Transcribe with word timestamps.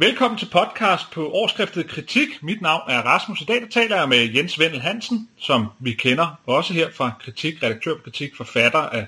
Velkommen 0.00 0.38
til 0.38 0.48
podcast 0.52 1.10
på 1.12 1.30
årskriftet 1.30 1.86
Kritik. 1.86 2.42
Mit 2.42 2.60
navn 2.60 2.90
er 2.90 3.02
Rasmus. 3.02 3.40
I 3.40 3.44
dag 3.44 3.60
der 3.60 3.68
taler 3.68 3.96
jeg 3.96 4.08
med 4.08 4.34
Jens 4.34 4.58
Vendel 4.58 4.80
Hansen, 4.80 5.28
som 5.38 5.66
vi 5.78 5.92
kender 5.92 6.40
også 6.46 6.72
her 6.72 6.90
fra 6.94 7.12
Kritik, 7.20 7.62
redaktør 7.62 7.94
på 7.94 8.00
Kritik, 8.04 8.36
forfatter 8.36 8.78
af 8.78 9.06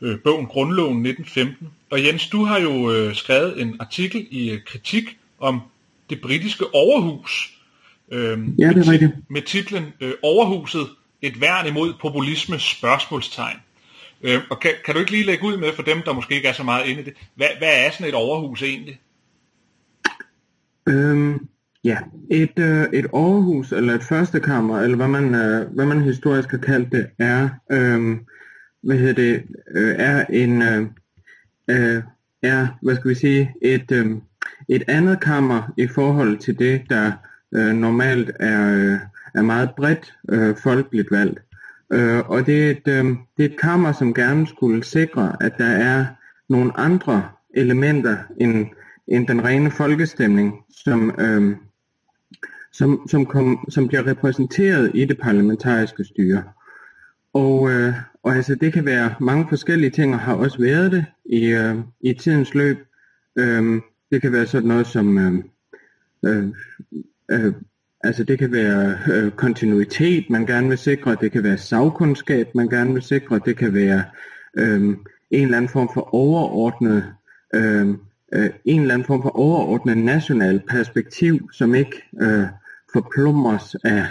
øh, 0.00 0.18
bogen 0.24 0.46
Grundloven 0.46 1.06
1915. 1.06 1.68
Og 1.90 2.04
Jens, 2.04 2.28
du 2.28 2.44
har 2.44 2.60
jo 2.60 2.92
øh, 2.92 3.14
skrevet 3.14 3.60
en 3.60 3.76
artikel 3.80 4.26
i 4.30 4.50
øh, 4.50 4.58
Kritik 4.66 5.18
om 5.38 5.60
det 6.10 6.20
britiske 6.20 6.74
overhus. 6.74 7.52
Øh, 8.12 8.38
ja, 8.58 8.68
det 8.68 8.86
er 8.88 8.92
rigtigt. 8.92 9.12
Med 9.28 9.42
titlen 9.42 9.92
øh, 10.00 10.12
Overhuset, 10.22 10.88
et 11.22 11.40
værn 11.40 11.66
imod 11.66 11.94
populisme, 12.00 12.58
spørgsmålstegn. 12.58 13.56
Øh, 14.22 14.40
og 14.50 14.60
kan, 14.60 14.70
kan 14.84 14.94
du 14.94 15.00
ikke 15.00 15.12
lige 15.12 15.26
lægge 15.26 15.44
ud 15.44 15.56
med 15.56 15.72
for 15.72 15.82
dem, 15.82 16.02
der 16.02 16.12
måske 16.12 16.34
ikke 16.34 16.48
er 16.48 16.52
så 16.52 16.62
meget 16.62 16.86
inde 16.86 17.02
i 17.02 17.04
det, 17.04 17.14
hvad, 17.34 17.48
hvad 17.58 17.86
er 17.86 17.90
sådan 17.90 18.08
et 18.08 18.14
overhus 18.14 18.62
egentlig? 18.62 18.98
Øhm, 20.90 21.46
ja, 21.84 21.98
et, 22.30 22.58
øh, 22.58 22.86
et 22.92 23.06
overhus 23.12 23.72
eller 23.72 23.94
et 23.94 24.02
førstekammer, 24.02 24.80
eller 24.80 24.96
hvad 24.96 25.08
man, 25.08 25.34
øh, 25.34 25.74
hvad 25.74 25.86
man 25.86 26.00
historisk 26.00 26.50
har 26.50 26.58
kaldt 26.58 26.92
det, 26.92 27.06
er, 27.18 27.48
øh, 27.72 28.16
hvad 28.82 28.96
hedder 28.96 29.14
det, 29.14 29.42
øh, 29.74 29.94
er 29.98 30.24
en, 30.30 30.62
øh, 30.62 30.86
øh, 31.68 32.02
er, 32.42 32.78
hvad 32.82 32.96
skal 32.96 33.08
vi 33.08 33.14
sige, 33.14 33.54
et, 33.62 33.92
øh, 33.92 34.06
et 34.68 34.82
andet 34.88 35.20
kammer 35.20 35.72
i 35.76 35.86
forhold 35.86 36.38
til 36.38 36.58
det, 36.58 36.82
der 36.90 37.12
øh, 37.54 37.72
normalt 37.72 38.30
er, 38.40 38.74
øh, 38.74 38.98
er 39.34 39.42
meget 39.42 39.70
bredt 39.76 40.14
øh, 40.28 40.56
folkeligt 40.56 41.10
valgt. 41.10 41.40
Øh, 41.92 42.30
og 42.30 42.46
det 42.46 42.66
er, 42.66 42.70
et, 42.70 42.88
øh, 42.88 43.04
det 43.36 43.44
er 43.44 43.48
et 43.48 43.60
kammer, 43.60 43.92
som 43.92 44.14
gerne 44.14 44.46
skulle 44.46 44.84
sikre, 44.84 45.36
at 45.40 45.52
der 45.58 45.70
er 45.70 46.06
nogle 46.48 46.78
andre 46.78 47.28
elementer 47.54 48.16
end, 48.40 48.66
end 49.08 49.28
den 49.28 49.44
rene 49.44 49.70
folkestemning, 49.70 50.64
som, 50.84 51.14
øh, 51.18 51.56
som, 52.72 53.08
som, 53.08 53.26
kom, 53.26 53.66
som 53.68 53.88
bliver 53.88 54.06
repræsenteret 54.06 54.90
i 54.94 55.04
det 55.04 55.18
parlamentariske 55.20 56.04
styre. 56.04 56.42
Og, 57.32 57.70
øh, 57.70 57.94
og 58.22 58.36
altså, 58.36 58.54
det 58.54 58.72
kan 58.72 58.84
være 58.86 59.14
mange 59.20 59.46
forskellige 59.48 59.90
ting, 59.90 60.14
og 60.14 60.20
har 60.20 60.34
også 60.34 60.58
været 60.58 60.92
det 60.92 61.04
i, 61.24 61.46
øh, 61.46 61.76
i 62.00 62.12
tidens 62.12 62.54
løb. 62.54 62.78
Øh, 63.36 63.80
det 64.10 64.22
kan 64.22 64.32
være 64.32 64.46
sådan 64.46 64.68
noget 64.68 64.86
som 64.86 65.18
øh, 65.18 65.44
øh, 66.24 66.48
øh, 67.30 67.52
Altså 68.04 68.24
det 68.24 68.38
kan 68.38 68.52
være 68.52 68.98
øh, 69.12 69.30
kontinuitet, 69.30 70.30
man 70.30 70.46
gerne 70.46 70.68
vil 70.68 70.78
sikre, 70.78 71.16
det 71.20 71.32
kan 71.32 71.44
være 71.44 71.58
sagkundskab, 71.58 72.54
man 72.54 72.68
gerne 72.68 72.92
vil 72.92 73.02
sikre, 73.02 73.40
det 73.44 73.56
kan 73.56 73.74
være 73.74 74.04
øh, 74.56 74.82
en 75.30 75.44
eller 75.44 75.56
anden 75.56 75.68
form 75.68 75.90
for 75.94 76.14
overordnet 76.14 77.04
øh, 77.54 77.88
øh, 78.34 78.50
en 78.64 78.80
eller 78.80 78.94
anden 78.94 79.06
form 79.06 79.22
for 79.22 79.38
overordnet 79.38 79.98
national 79.98 80.60
perspektiv, 80.68 81.50
som 81.52 81.74
ikke 81.74 82.02
øh, 82.20 82.44
forplumres 82.92 83.76
af, 83.84 84.06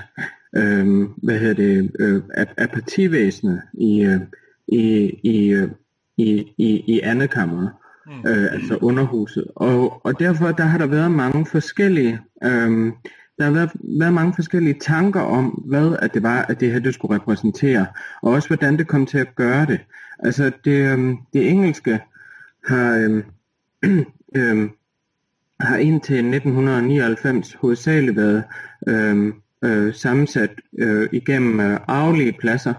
øh, 0.56 1.08
hvad 1.23 1.39
hedder 1.39 1.53
det, 1.53 1.92
øh, 2.00 2.22
af, 2.34 2.47
af 2.58 2.70
partivæsenet 2.70 3.62
i, 3.73 4.02
øh, 4.02 4.20
i, 4.67 5.12
i, 5.23 5.50
øh, 5.50 5.70
i, 6.17 6.53
i, 6.58 6.84
i 6.88 7.00
andet 7.00 7.30
kammer, 7.30 7.70
mm. 8.06 8.30
øh, 8.30 8.53
altså 8.53 8.78
underhuset. 8.81 9.45
Og, 9.56 10.06
og 10.06 10.20
derfor 10.20 10.52
der 10.52 10.64
har 10.64 10.78
der 10.78 10.88
været 10.88 11.12
mange 11.12 11.45
forskellige 11.45 12.20
øh, 12.44 12.92
der 13.40 13.45
har 13.45 13.52
været, 13.52 13.72
været 14.00 14.14
mange 14.14 14.34
forskellige 14.34 14.80
tanker 14.81 15.22
om, 15.22 15.45
hvad 15.45 15.97
at 16.02 16.14
det 16.14 16.23
var, 16.23 16.42
at 16.42 16.59
det 16.59 16.72
her 16.72 16.80
det 16.80 16.94
skulle 16.94 17.16
repræsentere, 17.16 17.86
og 18.22 18.31
også 18.31 18.47
hvordan 18.47 18.78
det 18.78 18.88
kom 18.88 19.06
til 19.06 19.17
at 19.17 19.36
gøre 19.36 19.66
det. 19.66 19.80
Altså 20.19 20.51
det, 20.66 20.91
øhm, 20.91 21.18
det 21.34 21.50
engelske 21.50 22.00
har, 22.68 23.22
øhm, 24.35 24.72
har 25.59 25.78
indtil 25.78 26.17
1999 26.17 27.53
hovedsageligt 27.53 28.17
været 28.17 28.44
øhm, 28.88 29.34
øh, 29.63 29.94
sammensat 29.94 30.51
øh, 30.79 31.09
igennem 31.12 31.59
øh, 31.59 31.79
arvelige 31.88 32.34
pladser, 32.39 32.73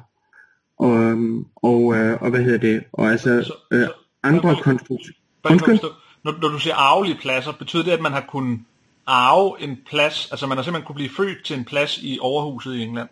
og, 0.79 1.03
øhm, 1.03 1.47
og, 1.57 1.97
øh, 1.97 2.23
og 2.23 2.31
hvad 2.31 2.43
hedder 2.43 2.59
det, 2.59 2.85
og 2.93 3.11
altså 3.11 3.55
øh, 3.71 3.89
andre 4.23 4.57
konstruktioner. 4.63 5.89
Når, 6.25 6.35
når 6.43 6.49
du 6.49 6.59
siger 6.59 6.75
arvelige 6.75 7.19
pladser, 7.21 7.53
betyder 7.53 7.83
det, 7.83 7.91
at 7.91 8.01
man 8.01 8.13
har 8.13 8.25
kunnet 8.29 8.61
arve 9.07 9.63
en 9.63 9.79
plads, 9.91 10.29
altså 10.31 10.47
man 10.47 10.59
har 10.59 10.63
simpelthen 10.63 10.87
kunne 10.87 10.95
blive 10.95 11.11
født 11.17 11.45
til 11.45 11.59
en 11.59 11.65
plads 11.65 11.99
i 12.03 12.19
overhuset 12.21 12.75
i 12.75 12.83
England? 12.83 13.09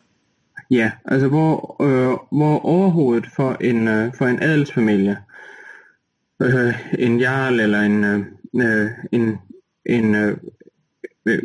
Ja, 0.71 0.91
altså 1.04 1.28
hvor, 1.28 1.77
øh, 1.82 2.19
hvor 2.31 2.65
overhovedet 2.65 3.27
for 3.37 3.56
en, 3.60 3.88
øh, 3.88 4.12
for 4.19 4.27
en 4.27 4.43
adelsfamilie, 4.43 5.19
øh, 6.43 6.75
en 6.99 7.21
jarl 7.21 7.60
eller 7.60 7.81
en, 7.81 8.04
øh, 8.04 8.91
en, 9.12 9.38
en, 9.87 10.15
øh, 10.15 10.37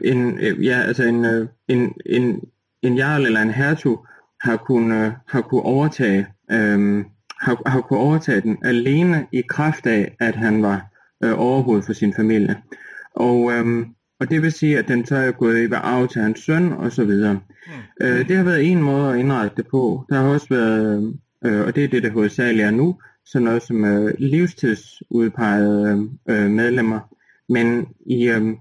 en, 0.04 0.40
øh, 0.40 0.66
ja, 0.66 0.82
altså 0.82 1.04
en, 1.04 1.26
øh, 1.26 1.48
en, 1.68 1.94
en, 2.06 2.42
en 2.82 2.98
jarl 2.98 3.26
eller 3.26 3.42
en 3.42 3.52
hertug 3.52 4.06
har 4.42 4.58
kunnet, 4.58 5.06
øh, 5.06 5.12
har 5.28 5.42
kunnet 5.42 5.64
overtage 5.64 6.28
øh, 6.52 7.06
har, 7.44 7.70
har 7.70 7.82
kunnet 7.82 8.02
overtage 8.02 8.42
den 8.42 8.58
alene 8.64 9.28
i 9.32 9.42
kraft 9.42 9.88
af, 9.88 10.16
at 10.20 10.36
han 10.36 10.62
var 10.62 10.86
øh, 11.24 11.40
overhoved 11.40 11.82
for 11.82 11.94
sin 11.94 12.14
familie. 12.14 12.58
Og, 13.16 13.52
øh, 13.54 13.86
og 14.20 14.30
det 14.30 14.42
vil 14.42 14.52
sige, 14.52 14.78
at 14.78 14.88
den 14.88 15.06
så 15.06 15.16
er 15.16 15.32
gået 15.32 15.70
i 15.70 15.74
arv 15.74 16.08
til 16.08 16.22
hans 16.22 16.40
søn 16.40 16.74
og 16.74 16.92
så 16.92 17.06
videre. 17.06 17.34
Mm. 17.34 17.72
Øh, 18.02 18.28
det 18.28 18.38
har 18.38 18.44
været 18.44 18.72
en 18.72 18.82
måde 18.82 19.14
at 19.14 19.20
indrette 19.20 19.56
det 19.58 19.68
på. 19.68 20.06
Der 20.10 20.16
har 20.16 20.28
også 20.28 20.48
været, 20.50 21.14
øh, 21.46 21.66
og 21.66 21.76
det 21.76 21.84
er 21.84 21.88
det, 21.88 22.04
der 22.04 22.12
hovedsageligt 22.12 22.66
er 22.66 22.72
nu, 22.72 23.02
sådan 23.26 23.44
noget 23.44 23.64
som 23.64 23.86
øh, 23.86 24.14
livstidsudpegede 24.20 26.10
øh, 26.30 26.52
medlemmer. 26.52 27.00
Men 27.50 27.88
i, 28.06 28.30
øh, 28.30 28.54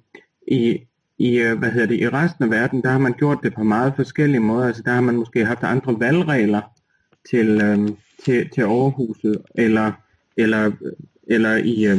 i, 0.49 0.81
i, 1.19 1.39
øh, 1.39 1.59
hvad 1.59 1.71
hedder 1.71 1.87
det, 1.87 2.01
i 2.01 2.09
resten 2.09 2.45
af 2.45 2.51
verden, 2.51 2.83
der 2.83 2.91
har 2.91 2.99
man 2.99 3.13
gjort 3.13 3.39
det 3.43 3.55
på 3.55 3.63
meget 3.63 3.93
forskellige 3.97 4.41
måder. 4.41 4.67
Altså 4.67 4.83
der 4.83 4.93
har 4.93 5.01
man 5.01 5.17
måske 5.17 5.45
haft 5.45 5.63
andre 5.63 6.01
valgregler 6.01 6.61
til, 7.31 7.61
øh, 7.63 7.89
til, 8.25 8.49
til 8.51 8.65
overhuset, 8.65 9.43
eller, 9.55 9.93
eller, 10.37 10.73
eller 11.29 11.57
i, 11.57 11.87
øh, 11.87 11.99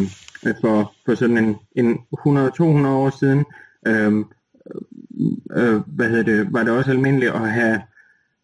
for, 0.62 0.94
for 1.06 1.16
sådan 1.16 1.38
en, 1.38 1.56
en 1.76 2.00
100-200 2.18 2.88
år 2.88 3.20
siden, 3.20 3.46
øh, 3.88 4.26
øh, 5.56 5.82
hvad 5.88 6.10
hedder 6.10 6.24
det, 6.24 6.54
var 6.54 6.64
det 6.64 6.74
også 6.74 6.92
almindeligt 6.92 7.32
at 7.32 7.52
have 7.52 7.82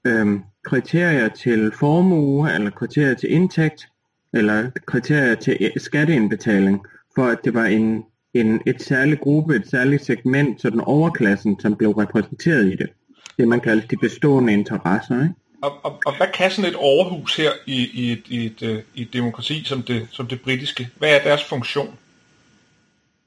øh, 0.06 0.40
kriterier 0.64 1.30
til 1.30 1.72
formue, 1.72 2.54
eller 2.54 2.70
kriterier 2.72 3.14
til 3.14 3.32
indtægt, 3.32 3.88
eller 4.34 4.70
kriterier 4.86 5.36
til 5.36 5.72
skatteindbetaling, 5.78 6.86
for 7.16 7.26
at 7.26 7.38
det 7.44 7.54
var 7.54 7.66
en, 7.66 8.04
en, 8.34 8.62
et 8.68 8.82
særligt 8.82 9.22
gruppe, 9.22 9.56
et 9.56 9.70
særligt 9.70 10.06
segment, 10.06 10.62
sådan 10.62 10.82
overklassen, 10.82 11.60
som 11.60 11.76
blev 11.76 11.92
repræsenteret 11.92 12.66
i 12.66 12.76
det. 12.76 12.90
Det 13.38 13.48
man 13.48 13.60
kalder 13.60 13.88
de 13.88 13.98
bestående 13.98 14.54
interesser. 14.54 15.22
Ikke? 15.22 15.34
Og, 15.62 15.72
og, 15.84 16.02
og 16.06 16.18
hvad 16.18 16.28
kan 16.34 16.52
sådan 16.52 16.70
et 16.70 16.76
overhus 16.76 17.38
her 17.38 17.52
i, 17.66 17.90
i, 17.94 18.12
et, 18.12 18.24
i, 18.28 18.46
et, 18.46 18.62
øh, 18.64 18.84
i 18.96 19.02
et 19.02 19.14
demokrati 19.14 19.64
som 19.64 19.82
det, 19.82 20.08
som 20.12 20.28
det 20.28 20.42
britiske? 20.42 20.90
Hvad 20.98 21.10
er 21.10 21.24
deres 21.24 21.44
funktion? 21.44 21.98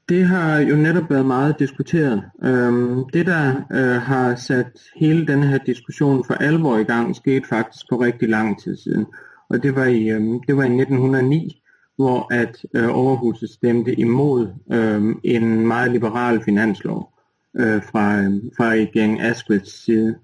Det 0.09 0.25
har 0.25 0.59
jo 0.59 0.75
netop 0.75 1.09
været 1.09 1.25
meget 1.25 1.59
diskuteret. 1.59 2.23
Øhm, 2.43 3.09
det, 3.13 3.25
der 3.25 3.55
øh, 3.71 4.01
har 4.01 4.35
sat 4.35 4.67
hele 4.95 5.27
denne 5.27 5.47
her 5.47 5.57
diskussion 5.57 6.23
for 6.27 6.33
alvor 6.33 6.77
i 6.77 6.83
gang, 6.83 7.15
skete 7.15 7.47
faktisk 7.49 7.89
på 7.89 7.95
rigtig 7.95 8.29
lang 8.29 8.63
tid 8.63 8.77
siden. 8.77 9.05
Og 9.53 9.63
det 9.63 9.75
var 9.75 9.85
i, 9.85 10.09
øh, 10.09 10.21
det 10.47 10.57
var 10.57 10.63
i 10.63 10.81
1909, 10.81 11.61
hvor 11.95 12.33
at 12.33 12.65
øh, 12.73 12.89
overhuset 12.89 13.49
stemte 13.49 13.99
imod 13.99 14.47
øh, 14.71 15.15
en 15.23 15.67
meget 15.67 15.91
liberal 15.91 16.43
finanslov 16.43 17.13
øh, 17.59 17.83
fra, 17.83 18.19
øh, 18.21 18.31
fra 18.57 18.69
regeringen 18.69 19.21
Asquiths 19.21 19.85
side. 19.85 20.15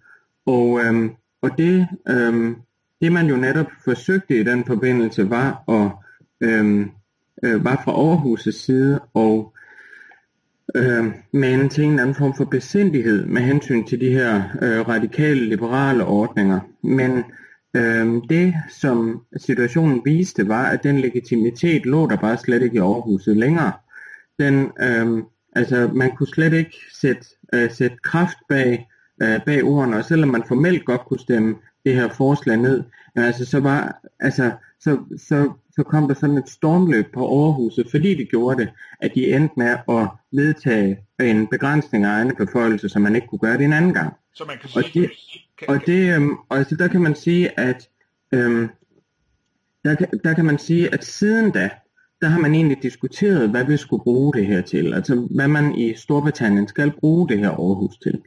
Og 0.45 0.79
øh, 0.85 1.09
og 1.41 1.57
det, 1.57 1.87
øh, 2.09 2.55
det 3.01 3.11
man 3.11 3.27
jo 3.27 3.35
netop 3.35 3.67
forsøgte 3.83 4.39
i 4.39 4.43
den 4.43 4.65
forbindelse 4.65 5.29
var 5.29 5.63
at 5.67 5.91
øh, 6.41 6.87
øh, 7.43 7.65
var 7.65 7.81
fra 7.85 7.95
Overhusets 7.95 8.65
side 8.65 8.99
og 9.13 9.53
øh, 10.75 11.05
mane 11.33 11.69
til 11.69 11.83
en 11.83 11.99
anden 11.99 12.15
form 12.15 12.33
for 12.37 12.45
besindighed 12.45 13.25
med 13.25 13.41
hensyn 13.41 13.85
til 13.85 14.01
de 14.01 14.09
her 14.09 14.43
øh, 14.61 14.87
radikale 14.87 15.45
liberale 15.45 16.05
ordninger. 16.05 16.59
Men 16.81 17.23
Øhm, 17.73 18.21
det 18.21 18.53
som 18.69 19.21
situationen 19.37 20.01
viste 20.05 20.47
var, 20.47 20.65
at 20.65 20.83
den 20.83 20.99
legitimitet 20.99 21.85
lå 21.85 22.07
der 22.07 22.17
bare 22.17 22.37
slet 22.37 22.61
ikke 22.61 22.75
i 22.75 22.79
Overhuset 22.79 23.37
længere. 23.37 23.71
Den, 24.39 24.71
øh, 24.81 25.23
altså 25.55 25.89
man 25.93 26.15
kunne 26.15 26.27
slet 26.27 26.53
ikke 26.53 26.77
sætte, 27.01 27.25
øh, 27.53 27.71
sætte 27.71 27.97
kraft 28.03 28.37
bag 28.49 28.87
øh, 29.21 29.39
bag 29.45 29.63
ordene, 29.63 29.97
og 29.97 30.05
selvom 30.05 30.29
man 30.29 30.43
formelt 30.47 30.85
godt 30.85 31.01
kunne 31.01 31.19
stemme 31.19 31.55
det 31.85 31.95
her 31.95 32.09
forslag 32.09 32.57
ned, 32.57 32.83
jamen, 33.15 33.27
altså, 33.27 33.45
så, 33.45 33.59
var, 33.59 34.01
altså, 34.19 34.51
så, 34.79 34.97
så, 35.17 35.51
så 35.75 35.83
kom 35.83 36.07
der 36.07 36.13
sådan 36.13 36.37
et 36.37 36.49
stormløb 36.49 37.13
på 37.13 37.25
overhuset, 37.25 37.87
fordi 37.91 38.15
de 38.15 38.25
gjorde 38.25 38.61
det, 38.61 38.69
at 39.01 39.11
de 39.15 39.33
endte 39.33 39.53
med 39.57 39.77
at 39.89 40.07
vedtage 40.31 40.97
en 41.19 41.47
begrænsning 41.47 42.05
af 42.05 42.09
egne 42.09 42.35
beføjelser, 42.35 42.87
som 42.87 43.01
man 43.01 43.15
ikke 43.15 43.27
kunne 43.27 43.39
gøre 43.39 43.57
det 43.57 43.65
en 43.65 43.73
anden 43.73 43.93
gang. 43.93 44.13
Så 44.39 44.45
man 44.45 44.57
kan 44.57 44.69
sige, 44.69 44.85
og 44.85 44.93
det, 44.93 45.11
kan, 45.57 45.69
og 45.69 45.81
det 45.85 46.15
øhm, 46.15 46.31
og 46.49 46.57
altså, 46.57 46.75
der 46.75 46.87
kan 46.87 47.01
man 47.01 47.15
sige, 47.15 47.59
at 47.59 47.89
øhm, 48.31 48.69
der, 49.83 49.95
der 50.23 50.33
kan 50.33 50.45
man 50.45 50.57
sige, 50.57 50.93
at 50.93 51.05
siden 51.05 51.51
da, 51.51 51.69
der 52.21 52.27
har 52.27 52.39
man 52.39 52.55
egentlig 52.55 52.77
diskuteret, 52.83 53.49
hvad 53.49 53.65
vi 53.65 53.77
skulle 53.77 54.03
bruge 54.03 54.33
det 54.33 54.45
her 54.45 54.61
til. 54.61 54.93
Altså 54.93 55.27
hvad 55.35 55.47
man 55.47 55.75
i 55.75 55.93
Storbritannien 55.95 56.67
skal 56.67 56.91
bruge 56.99 57.29
det 57.29 57.39
her 57.39 57.49
Aarhus 57.49 57.97
til. 57.97 58.21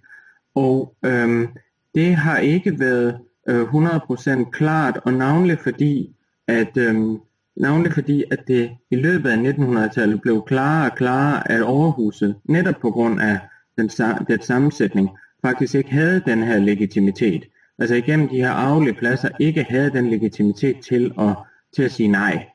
Og 0.55 0.97
øhm, 1.05 1.49
det 1.95 2.15
har 2.15 2.39
ikke 2.39 2.81
været 2.81 3.19
øh, 3.49 3.63
100% 3.63 4.51
klart, 4.51 5.01
og 5.05 5.13
navnlig 5.13 5.59
fordi, 5.59 6.17
at, 6.49 6.77
øhm, 6.77 7.19
navnlig 7.57 7.93
fordi, 7.93 8.25
at 8.31 8.39
det 8.47 8.71
i 8.91 8.97
løbet 8.97 9.31
af 9.31 9.37
1900-tallet 9.37 10.23
blev 10.23 10.45
klarere 10.47 10.91
og 10.91 10.97
klarere, 10.97 11.53
at 11.53 11.61
Aarhuset, 11.61 12.37
netop 12.45 12.77
på 12.81 12.91
grund 12.91 13.21
af 13.21 13.39
den, 13.79 13.91
den 14.29 14.43
sammensætning, 14.43 15.11
faktisk 15.43 15.75
ikke 15.75 15.91
havde 15.91 16.23
den 16.27 16.43
her 16.43 16.59
legitimitet. 16.59 17.45
Altså 17.79 17.95
igennem 17.95 18.29
de 18.29 18.37
her 18.37 18.51
arvelige 18.51 18.95
pladser 18.95 19.29
ikke 19.41 19.67
havde 19.71 19.91
den 19.91 20.11
legitimitet 20.11 20.77
til 20.81 21.13
at, 21.19 21.37
til 21.77 21.83
at 21.83 21.93
sige 21.93 22.09
nej. 22.09 22.47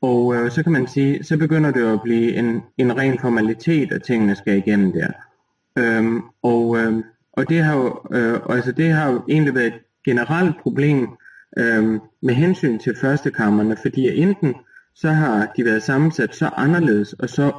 Og 0.00 0.34
øh, 0.34 0.50
så 0.50 0.62
kan 0.62 0.72
man 0.72 0.86
sige, 0.86 1.24
så 1.24 1.36
begynder 1.36 1.70
det 1.70 1.92
at 1.92 2.02
blive 2.02 2.34
en, 2.34 2.62
en 2.78 2.96
ren 2.96 3.18
formalitet, 3.18 3.92
at 3.92 4.02
tingene 4.02 4.36
skal 4.36 4.56
igennem 4.58 4.92
der. 4.92 5.08
Øhm, 5.78 6.22
og, 6.42 6.78
øh, 6.78 7.04
og 7.32 7.48
det 7.48 7.62
har 7.62 7.76
jo 7.76 8.00
øh, 8.16 8.40
altså 8.48 8.72
det 8.72 8.92
har 8.92 9.10
jo 9.10 9.22
egentlig 9.28 9.54
været 9.54 9.66
et 9.66 9.80
generelt 10.04 10.56
problem 10.62 11.08
øh, 11.56 12.00
med 12.22 12.34
hensyn 12.34 12.78
til 12.78 12.96
førstekammerne, 13.00 13.76
fordi 13.76 14.22
enten 14.22 14.54
så 14.94 15.10
har 15.10 15.52
de 15.56 15.64
været 15.64 15.82
sammensat 15.82 16.34
så 16.34 16.50
anderledes 16.56 17.12
og 17.12 17.28
så 17.28 17.50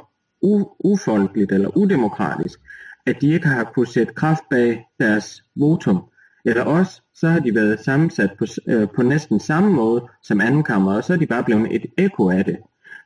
u- 0.45 0.75
ufolkeligt 0.83 1.51
eller 1.51 1.77
udemokratisk, 1.77 2.59
at 3.05 3.21
de 3.21 3.33
ikke 3.33 3.47
har 3.47 3.63
kunnet 3.63 3.89
sætte 3.89 4.13
kraft 4.13 4.43
bag 4.49 4.85
deres 4.99 5.43
votum. 5.55 6.03
Eller 6.45 6.63
også 6.63 7.01
så 7.15 7.29
har 7.29 7.39
de 7.39 7.55
været 7.55 7.79
sammensat 7.79 8.31
på, 8.39 8.45
øh, 8.67 8.87
på 8.95 9.03
næsten 9.03 9.39
samme 9.39 9.73
måde 9.73 10.07
som 10.23 10.41
anden 10.41 10.63
kammer, 10.63 10.93
og 10.93 11.03
så 11.03 11.13
er 11.13 11.17
de 11.17 11.27
bare 11.27 11.43
blevet 11.43 11.75
et 11.75 11.85
ekko 11.97 12.29
af 12.29 12.45
det. 12.45 12.57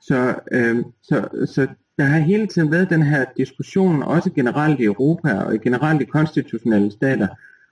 Så, 0.01 0.35
øh, 0.51 0.77
så, 1.03 1.27
så 1.45 1.67
der 1.97 2.03
har 2.03 2.19
hele 2.19 2.47
tiden 2.47 2.71
været 2.71 2.89
den 2.89 3.03
her 3.03 3.25
diskussion, 3.37 4.03
også 4.03 4.29
generelt 4.29 4.79
i 4.79 4.83
Europa 4.83 5.33
og 5.33 5.61
generelt 5.61 6.01
i 6.01 6.05
konstitutionelle 6.05 6.91
stater, 6.91 7.27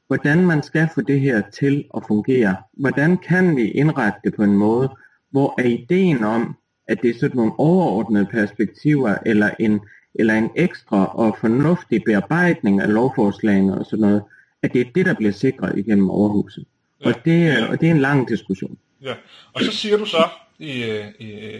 hvordan 0.07 0.45
man 0.45 0.63
skal 0.63 0.89
få 0.95 1.01
det 1.01 1.19
her 1.19 1.41
til 1.53 1.85
at 1.97 2.03
fungere. 2.07 2.55
Hvordan 2.73 3.17
kan 3.17 3.55
vi 3.55 3.71
indrette 3.71 4.19
det 4.23 4.35
på 4.35 4.43
en 4.43 4.57
måde, 4.57 4.89
hvor 5.31 5.61
er 5.61 5.67
ideen 5.67 6.23
om, 6.23 6.55
at 6.87 7.01
det 7.01 7.09
er 7.09 7.19
sådan 7.19 7.35
nogle 7.35 7.59
overordnede 7.59 8.25
perspektiver, 8.25 9.15
eller 9.25 9.49
en, 9.59 9.79
eller 10.15 10.33
en 10.33 10.49
ekstra 10.55 11.19
og 11.19 11.37
fornuftig 11.41 12.03
bearbejdning 12.05 12.81
af 12.81 12.93
lovforslagene 12.93 13.79
og 13.79 13.85
sådan 13.85 13.99
noget, 13.99 14.23
at 14.63 14.73
det 14.73 14.81
er 14.81 14.91
det, 14.95 15.05
der 15.05 15.13
bliver 15.13 15.31
sikret 15.31 15.77
igennem 15.77 16.09
overhuset. 16.09 16.65
Ja. 17.01 17.09
Og, 17.09 17.15
det, 17.25 17.67
og 17.67 17.81
det 17.81 17.87
er 17.87 17.91
en 17.91 18.01
lang 18.01 18.29
diskussion. 18.29 18.77
Ja, 19.01 19.13
og 19.53 19.61
så 19.61 19.71
siger 19.71 19.97
du 19.97 20.05
så, 20.05 20.27
i, 20.59 20.83
i, 21.19 21.59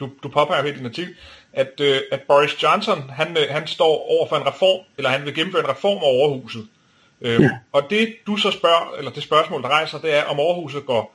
du, 0.00 0.10
du 0.22 0.28
påpeger 0.28 0.64
i 0.64 0.76
din 0.76 0.86
artikel, 0.86 1.14
at, 1.52 1.80
øh, 1.80 1.96
at 2.12 2.20
Boris 2.28 2.62
Johnson, 2.62 3.10
han, 3.10 3.30
øh, 3.30 3.42
han 3.50 3.66
står 3.66 4.10
over 4.10 4.28
for 4.28 4.36
en 4.36 4.46
reform, 4.46 4.84
eller 4.98 5.10
han 5.10 5.24
vil 5.24 5.34
gennemføre 5.34 5.62
en 5.64 5.70
reform 5.70 5.96
af 5.96 6.06
overhuset. 6.06 6.66
Øh, 7.20 7.40
ja. 7.40 7.50
Og 7.72 7.82
det 7.90 8.14
du 8.26 8.36
så 8.36 8.50
spørger, 8.50 8.96
eller 8.98 9.10
det 9.10 9.22
spørgsmål, 9.22 9.62
der 9.62 9.68
rejser, 9.68 9.98
det 9.98 10.14
er, 10.14 10.24
om 10.24 10.38
overhuset 10.38 10.86
går 10.86 11.14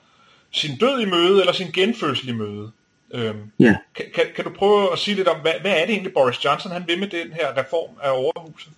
sin 0.52 0.78
død 0.78 1.00
i 1.00 1.06
møde, 1.06 1.40
eller 1.40 1.54
sin 1.54 1.72
genfødsel 1.72 2.30
i 2.30 2.32
møde. 2.32 2.72
Øhm, 3.14 3.52
ja. 3.60 3.76
kan, 3.96 4.06
kan, 4.16 4.24
kan 4.36 4.46
du 4.46 4.50
prøve 4.50 4.92
at 4.94 5.00
sige 5.00 5.16
lidt 5.16 5.28
om, 5.28 5.42
hvad, 5.42 5.52
hvad 5.62 5.72
er 5.72 5.86
det 5.86 5.90
egentlig 5.90 6.14
Boris 6.14 6.46
Johnson 6.46 6.72
han 6.72 6.84
vil 6.88 7.00
med 7.00 7.08
den 7.08 7.32
her 7.32 7.48
reform 7.58 7.90
af 8.04 8.12
overhuset? 8.12 8.74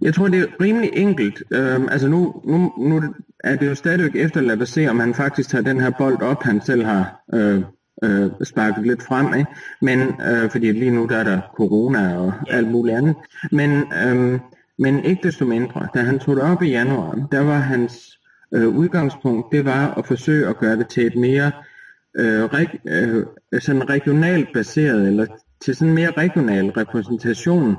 Jeg 0.00 0.14
tror, 0.14 0.28
det 0.28 0.40
er 0.40 0.46
rimelig 0.60 0.90
enkelt. 0.92 1.42
Øhm, 1.50 1.88
altså 1.88 2.08
nu, 2.08 2.42
nu, 2.44 2.72
nu 2.78 3.14
er 3.44 3.56
det 3.56 3.66
jo 3.66 3.74
stadigvæk 3.74 4.16
efterladt 4.16 4.62
at 4.62 4.68
se, 4.68 4.88
om 4.88 5.00
han 5.00 5.14
faktisk 5.14 5.50
tager 5.50 5.64
den 5.64 5.80
her 5.80 5.90
bold 5.98 6.22
op, 6.22 6.42
han 6.42 6.60
selv 6.60 6.84
har 6.84 7.22
øh, 7.34 7.62
øh, 8.04 8.30
sparket 8.44 8.86
lidt 8.86 9.02
frem. 9.02 9.34
Ikke? 9.34 9.50
Men, 9.80 10.00
øh, 10.00 10.50
fordi 10.50 10.72
lige 10.72 10.90
nu 10.90 11.06
der 11.06 11.16
er 11.16 11.24
der 11.24 11.40
corona 11.56 12.18
og 12.18 12.32
ja. 12.48 12.56
alt 12.56 12.68
muligt 12.68 12.96
andet. 12.96 13.16
Men, 13.50 13.92
øh, 13.92 14.40
men 14.78 15.04
ikke 15.04 15.22
desto 15.22 15.44
mindre, 15.44 15.88
da 15.94 16.00
han 16.00 16.18
tog 16.18 16.36
det 16.36 16.44
op 16.44 16.62
i 16.62 16.68
januar, 16.68 17.28
der 17.32 17.40
var 17.40 17.58
hans 17.58 18.18
øh, 18.54 18.68
udgangspunkt, 18.68 19.52
det 19.52 19.64
var 19.64 19.94
at 19.94 20.06
forsøge 20.06 20.48
at 20.48 20.56
gøre 20.56 20.76
det 20.76 20.88
til 20.88 21.06
et 21.06 21.16
mere 21.16 21.52
øh, 22.18 22.44
reg, 22.44 22.68
øh, 22.84 23.26
sådan 23.60 23.90
regionalt 23.90 24.48
baseret, 24.54 25.06
eller 25.06 25.26
til 25.60 25.74
sådan 25.74 25.88
en 25.88 25.94
mere 25.94 26.10
regional 26.10 26.70
repræsentation 26.70 27.76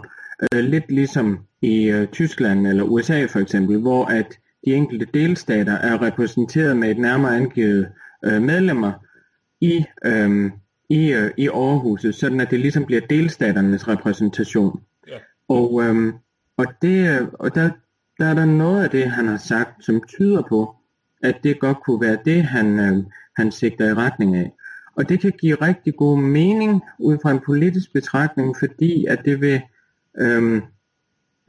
øh, 0.54 0.64
lidt 0.64 0.92
ligesom 0.92 1.40
i 1.62 1.90
øh, 1.90 2.08
Tyskland 2.08 2.68
eller 2.68 2.84
USA 2.84 3.26
for 3.26 3.40
eksempel, 3.40 3.78
hvor 3.78 4.06
at 4.06 4.40
de 4.66 4.74
enkelte 4.74 5.08
delstater 5.14 5.74
er 5.74 6.02
repræsenteret 6.02 6.78
med 6.78 6.92
et 6.92 6.98
nærmere 6.98 7.36
angivet 7.38 7.88
øh, 8.26 8.42
medlemmer 8.42 8.92
i, 9.62 9.86
øh, 10.06 10.52
i, 10.90 11.14
øh, 11.14 11.32
i 11.38 11.50
overhuset, 11.50 12.16
sådan 12.16 12.40
at 12.40 12.52
det 12.52 12.60
ligesom 12.60 12.86
bliver 12.86 13.02
delstaternes 13.10 13.88
repræsentation. 13.88 14.82
Ja. 15.08 15.18
Og, 15.48 15.84
øh, 15.84 16.14
og, 16.58 16.66
det, 16.82 17.30
og 17.34 17.56
der, 17.56 17.70
der 18.20 18.26
er 18.26 18.34
der 18.34 18.46
noget 18.46 18.84
af 18.84 18.90
det, 18.90 19.12
han 19.12 19.28
har 19.28 19.38
sagt, 19.38 19.86
som 19.86 20.02
tyder 20.08 20.42
på, 20.50 20.76
at 21.24 21.36
det 21.44 21.60
godt 21.60 21.78
kunne 21.86 22.02
være 22.02 22.18
det, 22.26 22.44
han, 22.44 22.80
øh, 22.80 23.04
han 23.38 23.52
sigter 23.52 23.90
i 23.90 23.94
retning 23.94 24.36
af. 24.36 24.52
Og 24.96 25.10
det 25.10 25.20
kan 25.20 25.34
give 25.42 25.56
rigtig 25.56 25.96
god 25.96 26.20
mening 26.20 26.82
ud 27.00 27.18
fra 27.22 27.32
en 27.32 27.40
politisk 27.46 27.94
betragtning, 27.94 28.56
fordi 28.60 29.06
at 29.06 29.22
det 29.26 29.42
vil 29.42 29.62
Øhm, 30.18 30.62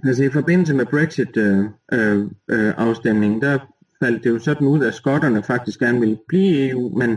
altså 0.04 0.24
i 0.24 0.30
forbindelse 0.30 0.74
med 0.74 0.86
Brexit-afstemningen, 0.86 3.44
øh, 3.44 3.48
øh, 3.48 3.52
øh 3.52 3.52
der 3.58 3.58
faldt 4.00 4.24
det 4.24 4.30
jo 4.30 4.38
sådan 4.38 4.66
ud, 4.66 4.84
at 4.84 4.94
skotterne 4.94 5.42
faktisk 5.42 5.78
gerne 5.78 6.00
ville 6.00 6.18
blive 6.28 6.48
i 6.48 6.70
EU, 6.70 6.98
men, 6.98 7.16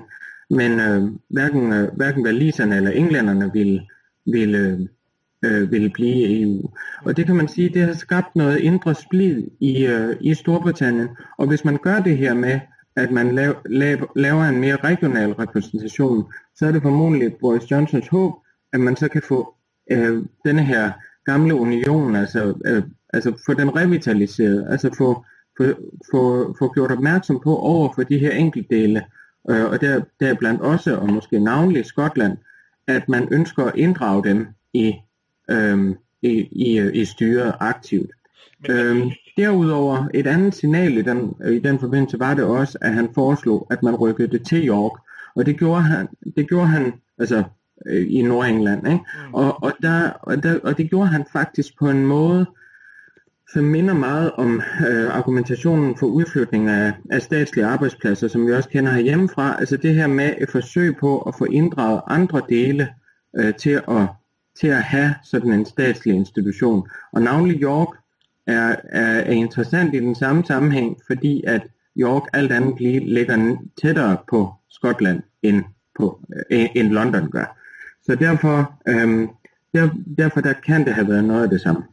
men 0.50 0.80
øh, 0.80 1.04
hverken, 1.30 1.74
øh, 1.74 1.96
hverken 1.96 2.24
valiserne 2.24 2.76
eller 2.76 2.92
englænderne 2.92 3.52
ville, 3.54 3.82
ville, 4.26 4.58
øh, 4.58 4.80
øh 5.62 5.72
ville 5.72 5.90
blive 5.90 6.16
i 6.16 6.44
EU. 6.44 6.70
Og 7.06 7.18
det 7.18 7.26
kan 7.26 7.36
man 7.36 7.48
sige, 7.48 7.70
det 7.70 7.82
har 7.82 7.94
skabt 7.94 8.36
noget 8.36 8.58
indre 8.58 8.96
splid 8.96 9.44
i, 9.60 9.86
øh, 9.86 10.16
i 10.22 10.34
Storbritannien, 10.34 11.10
og 11.38 11.48
hvis 11.48 11.66
man 11.66 11.78
gør 11.78 12.00
det 12.00 12.18
her 12.18 12.34
med, 12.34 12.60
at 12.95 13.12
man 13.12 13.36
lav, 13.36 13.56
lav, 13.65 14.12
laver 14.15 14.44
en 14.44 14.59
mere 14.59 14.75
regional 14.75 15.31
repræsentation, 15.33 16.33
så 16.56 16.68
er 16.68 16.71
det 16.71 16.81
formodentlig 16.81 17.36
Boris 17.39 17.71
Johnsons 17.71 18.07
håb, 18.07 18.33
at 18.74 18.80
man 18.80 18.95
så 18.95 19.07
kan 19.07 19.21
få 19.21 19.56
øh, 19.92 20.24
denne 20.45 20.63
her 20.63 20.92
gamle 21.25 21.56
union, 21.56 22.15
altså, 22.15 22.53
øh, 22.65 22.83
altså 23.13 23.42
få 23.45 23.53
den 23.53 23.75
revitaliseret, 23.75 24.68
altså 24.69 24.95
få, 24.97 25.25
få, 25.57 25.64
få, 26.11 26.56
få 26.59 26.73
gjort 26.73 26.92
opmærksom 26.92 27.40
på 27.44 27.57
over 27.57 27.94
for 27.95 28.04
de 28.04 28.18
her 28.18 28.31
enkeltdele, 28.31 29.06
øh, 29.49 29.66
og 29.66 29.81
der, 29.81 30.02
der 30.19 30.33
blandt 30.33 30.61
også, 30.61 30.97
og 30.97 31.14
måske 31.14 31.40
navnlig 31.40 31.85
Skotland, 31.85 32.37
at 32.87 33.09
man 33.09 33.28
ønsker 33.31 33.64
at 33.64 33.75
inddrage 33.75 34.23
dem 34.23 34.47
i, 34.73 34.95
øh, 35.49 35.95
i, 36.21 36.30
i, 36.52 36.92
i 36.94 37.06
styret 37.06 37.54
aktivt. 37.59 38.11
Øh, 38.69 39.11
derudover, 39.37 40.07
et 40.13 40.27
andet 40.27 40.56
signal 40.56 40.97
i 40.97 41.01
den, 41.01 41.35
i 41.51 41.59
den 41.59 41.80
forbindelse 41.80 42.19
var 42.19 42.33
det 42.33 42.44
også, 42.44 42.77
at 42.81 42.94
han 42.94 43.09
foreslog, 43.15 43.68
at 43.71 43.83
man 43.83 43.95
rykkede 43.95 44.27
det 44.27 44.45
til 44.47 44.68
York, 44.68 45.01
og 45.35 45.45
det 45.45 45.57
gjorde 45.57 45.81
han, 45.81 46.07
det 46.35 46.47
gjorde 46.47 46.68
han 46.68 46.94
altså 47.19 47.44
øh, 47.85 48.06
i 48.09 48.21
Nordengland. 48.21 48.87
Ikke? 48.87 48.99
Mm. 49.27 49.33
Og, 49.33 49.63
og, 49.63 49.73
der, 49.81 50.09
og, 50.09 50.44
der, 50.44 50.59
og 50.63 50.77
det 50.77 50.89
gjorde 50.89 51.07
han 51.07 51.25
faktisk 51.33 51.80
på 51.80 51.89
en 51.89 52.06
måde, 52.06 52.45
som 53.54 53.63
minder 53.63 53.94
meget 53.94 54.31
om 54.31 54.61
øh, 54.87 55.18
argumentationen 55.18 55.97
for 55.97 56.07
udflytning 56.07 56.69
af, 56.69 56.94
af 57.11 57.21
statslige 57.21 57.65
arbejdspladser, 57.65 58.27
som 58.27 58.47
vi 58.47 58.54
også 58.54 58.69
kender 58.69 58.92
herhjemmefra. 58.92 59.59
Altså 59.59 59.77
det 59.77 59.95
her 59.95 60.07
med 60.07 60.33
et 60.42 60.49
forsøg 60.49 60.95
på 60.97 61.19
at 61.19 61.35
få 61.37 61.45
inddraget 61.45 62.01
andre 62.07 62.42
dele 62.49 62.89
øh, 63.37 63.54
til, 63.54 63.81
at, 63.87 64.07
til 64.59 64.68
at 64.68 64.83
have 64.83 65.15
sådan 65.23 65.51
en 65.51 65.65
statslig 65.65 66.15
institution. 66.15 66.87
Og 67.13 67.21
navnlig 67.21 67.61
York 67.61 67.97
er, 68.47 68.75
er, 68.90 69.19
er 69.19 69.31
interessant 69.31 69.95
i 69.95 69.99
den 69.99 70.16
samme 70.16 70.45
sammenhæng, 70.45 70.97
fordi 71.07 71.44
at 71.47 71.61
York 71.97 72.23
alt 72.33 72.52
andet 72.52 72.80
lige 72.80 73.14
ligger 73.14 73.57
tættere 73.81 74.18
på 74.30 74.54
Skotland 74.69 75.23
end, 75.44 75.64
på, 75.99 76.19
øh, 76.52 76.68
end 76.75 76.92
London 76.92 77.31
gør. 77.31 77.57
Så 78.06 78.16
derfor, 78.16 78.73
øhm, 78.87 79.30
der, 79.73 79.90
derfor 80.18 80.42
der 80.42 80.54
kan 80.54 80.85
det 80.85 80.94
have 80.94 81.09
været 81.09 81.23
noget 81.23 81.44
af 81.44 81.49
det 81.49 81.61
samme. 81.61 81.83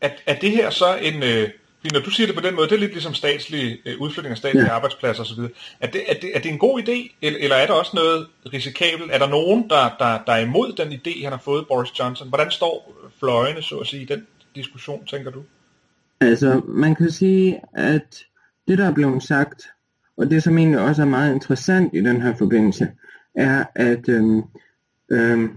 Er, 0.00 0.10
er 0.26 0.34
det 0.34 0.50
her 0.50 0.70
så 0.70 0.96
en... 1.02 1.22
Øh, 1.22 1.48
når 1.92 2.00
du 2.00 2.10
siger 2.10 2.26
det 2.26 2.36
på 2.36 2.42
den 2.42 2.54
måde, 2.54 2.68
det 2.68 2.74
er 2.74 2.78
lidt 2.78 2.92
ligesom 2.92 3.14
statslig 3.14 3.78
øh, 3.86 4.00
udflytning 4.00 4.30
af 4.30 4.36
statslige 4.36 4.66
ja. 4.66 4.72
arbejdspladser 4.72 5.22
osv. 5.22 5.38
Er 5.80 5.86
det, 5.86 6.02
er, 6.08 6.14
det, 6.14 6.30
er 6.34 6.40
det 6.40 6.50
en 6.50 6.58
god 6.58 6.82
idé, 6.82 7.16
eller, 7.22 7.38
eller 7.42 7.56
er 7.56 7.66
der 7.66 7.74
også 7.74 7.90
noget 7.94 8.26
risikabelt? 8.52 9.10
Er 9.12 9.18
der 9.18 9.28
nogen, 9.28 9.70
der, 9.70 9.96
der, 9.98 10.18
der 10.26 10.32
er 10.32 10.38
imod 10.38 10.72
den 10.72 10.92
idé, 10.92 11.22
han 11.22 11.32
har 11.32 11.40
fået, 11.44 11.66
Boris 11.68 11.98
Johnson? 11.98 12.28
Hvordan 12.28 12.50
står 12.50 12.94
fløjene, 13.18 13.62
så 13.62 13.76
at 13.76 13.86
sige, 13.86 14.02
i 14.02 14.04
den 14.04 14.26
diskussion, 14.54 15.06
tænker 15.06 15.30
du? 15.30 15.42
Altså, 16.22 16.60
man 16.68 16.94
kan 16.94 17.10
sige, 17.10 17.60
at 17.74 18.18
det, 18.68 18.78
der 18.78 18.86
er 18.86 18.94
blevet 18.94 19.22
sagt, 19.22 19.66
og 20.16 20.30
det, 20.30 20.42
som 20.42 20.58
egentlig 20.58 20.80
også 20.80 21.02
er 21.02 21.06
meget 21.06 21.34
interessant 21.34 21.94
i 21.94 22.00
den 22.00 22.22
her 22.22 22.34
forbindelse, 22.34 22.88
er, 23.34 23.64
at 23.74 24.08
øhm, 24.08 24.42
Øh, 25.12 25.48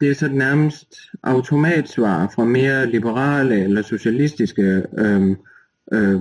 det 0.00 0.10
er 0.10 0.14
så 0.14 0.28
nærmest 0.28 0.94
automatsvar 1.22 2.32
fra 2.34 2.44
mere 2.44 2.90
liberale 2.90 3.64
eller 3.64 3.82
socialistiske 3.82 4.82
øh, 4.98 5.36
øh, 5.92 6.20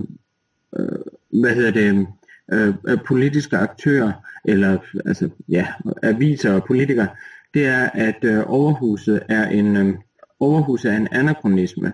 øh, 0.79 0.99
hvad 1.41 1.55
hedder 1.55 1.71
det, 1.71 2.07
øh, 2.51 2.97
politiske 3.05 3.57
aktører, 3.57 4.11
eller 4.45 4.77
altså, 5.05 5.29
ja, 5.49 5.67
aviser 6.03 6.53
og 6.53 6.63
politikere, 6.67 7.07
det 7.53 7.65
er, 7.65 7.89
at 7.93 8.23
øh, 8.23 8.43
overhuset 8.47 9.23
er 9.29 9.47
en 9.47 9.77
øh, 9.77 9.95
overhuset 10.39 10.91
er 10.91 10.97
en 10.97 11.07
anachronisme, 11.11 11.93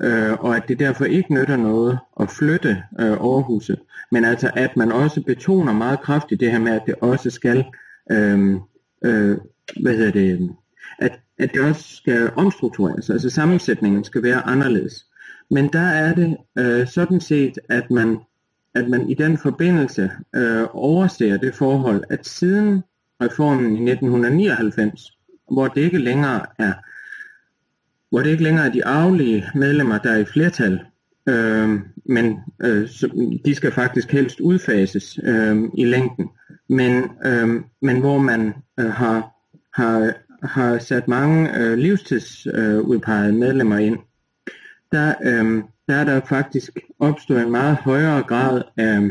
øh, 0.00 0.32
og 0.32 0.56
at 0.56 0.68
det 0.68 0.78
derfor 0.78 1.04
ikke 1.04 1.34
nytter 1.34 1.56
noget 1.56 1.98
at 2.20 2.30
flytte 2.30 2.82
øh, 3.00 3.10
Aarhuset, 3.10 3.78
men 4.12 4.24
altså 4.24 4.50
at 4.56 4.76
man 4.76 4.92
også 4.92 5.22
betoner 5.22 5.72
meget 5.72 6.00
kraftigt 6.00 6.40
det 6.40 6.52
her 6.52 6.58
med, 6.58 6.72
at 6.72 6.82
det 6.86 6.94
også 7.00 7.30
skal, 7.30 7.64
øh, 8.10 8.56
øh, 9.04 9.38
hvad 9.80 9.96
hedder 9.96 10.12
det, 10.12 10.50
at, 10.98 11.20
at 11.38 11.50
det 11.54 11.60
også 11.60 11.96
skal 11.96 12.30
omstruktureres, 12.36 13.10
altså 13.10 13.30
sammensætningen 13.30 14.04
skal 14.04 14.22
være 14.22 14.46
anderledes. 14.46 15.06
Men 15.50 15.68
der 15.72 15.80
er 15.80 16.14
det 16.14 16.36
øh, 16.58 16.86
sådan 16.86 17.20
set, 17.20 17.58
at 17.68 17.90
man, 17.90 18.18
at 18.74 18.88
man 18.88 19.10
i 19.10 19.14
den 19.14 19.38
forbindelse 19.38 20.10
øh, 20.34 20.66
overser 20.72 21.36
det 21.36 21.54
forhold, 21.54 22.04
at 22.10 22.26
siden 22.26 22.82
reformen 23.22 23.64
i 23.64 23.90
1999, 23.90 25.12
hvor 25.52 25.68
det 25.68 25.80
ikke 25.80 25.98
længere 25.98 26.46
er 26.58 26.72
hvor 28.12 28.22
det 28.22 28.30
ikke 28.30 28.42
længere 28.42 28.66
er 28.66 28.72
de 28.72 28.86
arvelige 28.86 29.44
medlemmer, 29.54 29.98
der 29.98 30.10
er 30.10 30.18
i 30.18 30.24
flertal, 30.24 30.80
øh, 31.28 31.80
men 32.06 32.38
øh, 32.62 32.88
så, 32.88 33.30
de 33.44 33.54
skal 33.54 33.72
faktisk 33.72 34.12
helst 34.12 34.40
udfases 34.40 35.18
øh, 35.24 35.62
i 35.78 35.84
længden, 35.84 36.28
men, 36.68 37.04
øh, 37.24 37.48
men 37.82 38.00
hvor 38.00 38.18
man 38.18 38.54
øh, 38.80 38.90
har, 38.90 39.30
har, 39.74 40.12
har 40.42 40.78
sat 40.78 41.08
mange 41.08 41.58
øh, 41.58 41.78
livstidsudpegede 41.78 43.28
øh, 43.28 43.34
medlemmer 43.34 43.78
ind, 43.78 43.98
der, 44.92 45.14
øh, 45.24 45.62
der 45.88 45.94
er 45.94 46.04
der 46.04 46.20
faktisk 46.20 46.78
opstået 46.98 47.42
en 47.42 47.50
meget 47.50 47.76
højere 47.76 48.22
grad 48.22 48.62
af, 48.76 48.96
af 48.96 49.10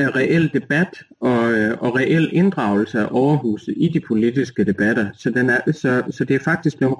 reel 0.00 0.52
debat 0.52 1.02
og, 1.20 1.52
øh, 1.52 1.78
og 1.80 1.96
reel 1.96 2.30
inddragelse 2.32 2.98
af 2.98 3.04
Aarhus 3.04 3.68
i 3.76 3.88
de 3.88 4.00
politiske 4.00 4.64
debatter. 4.64 5.10
Så, 5.14 5.30
den 5.30 5.50
er, 5.50 5.72
så, 5.72 6.02
så 6.10 6.24
det 6.24 6.36
er 6.36 6.44
faktisk 6.44 6.76
blevet 6.76 6.94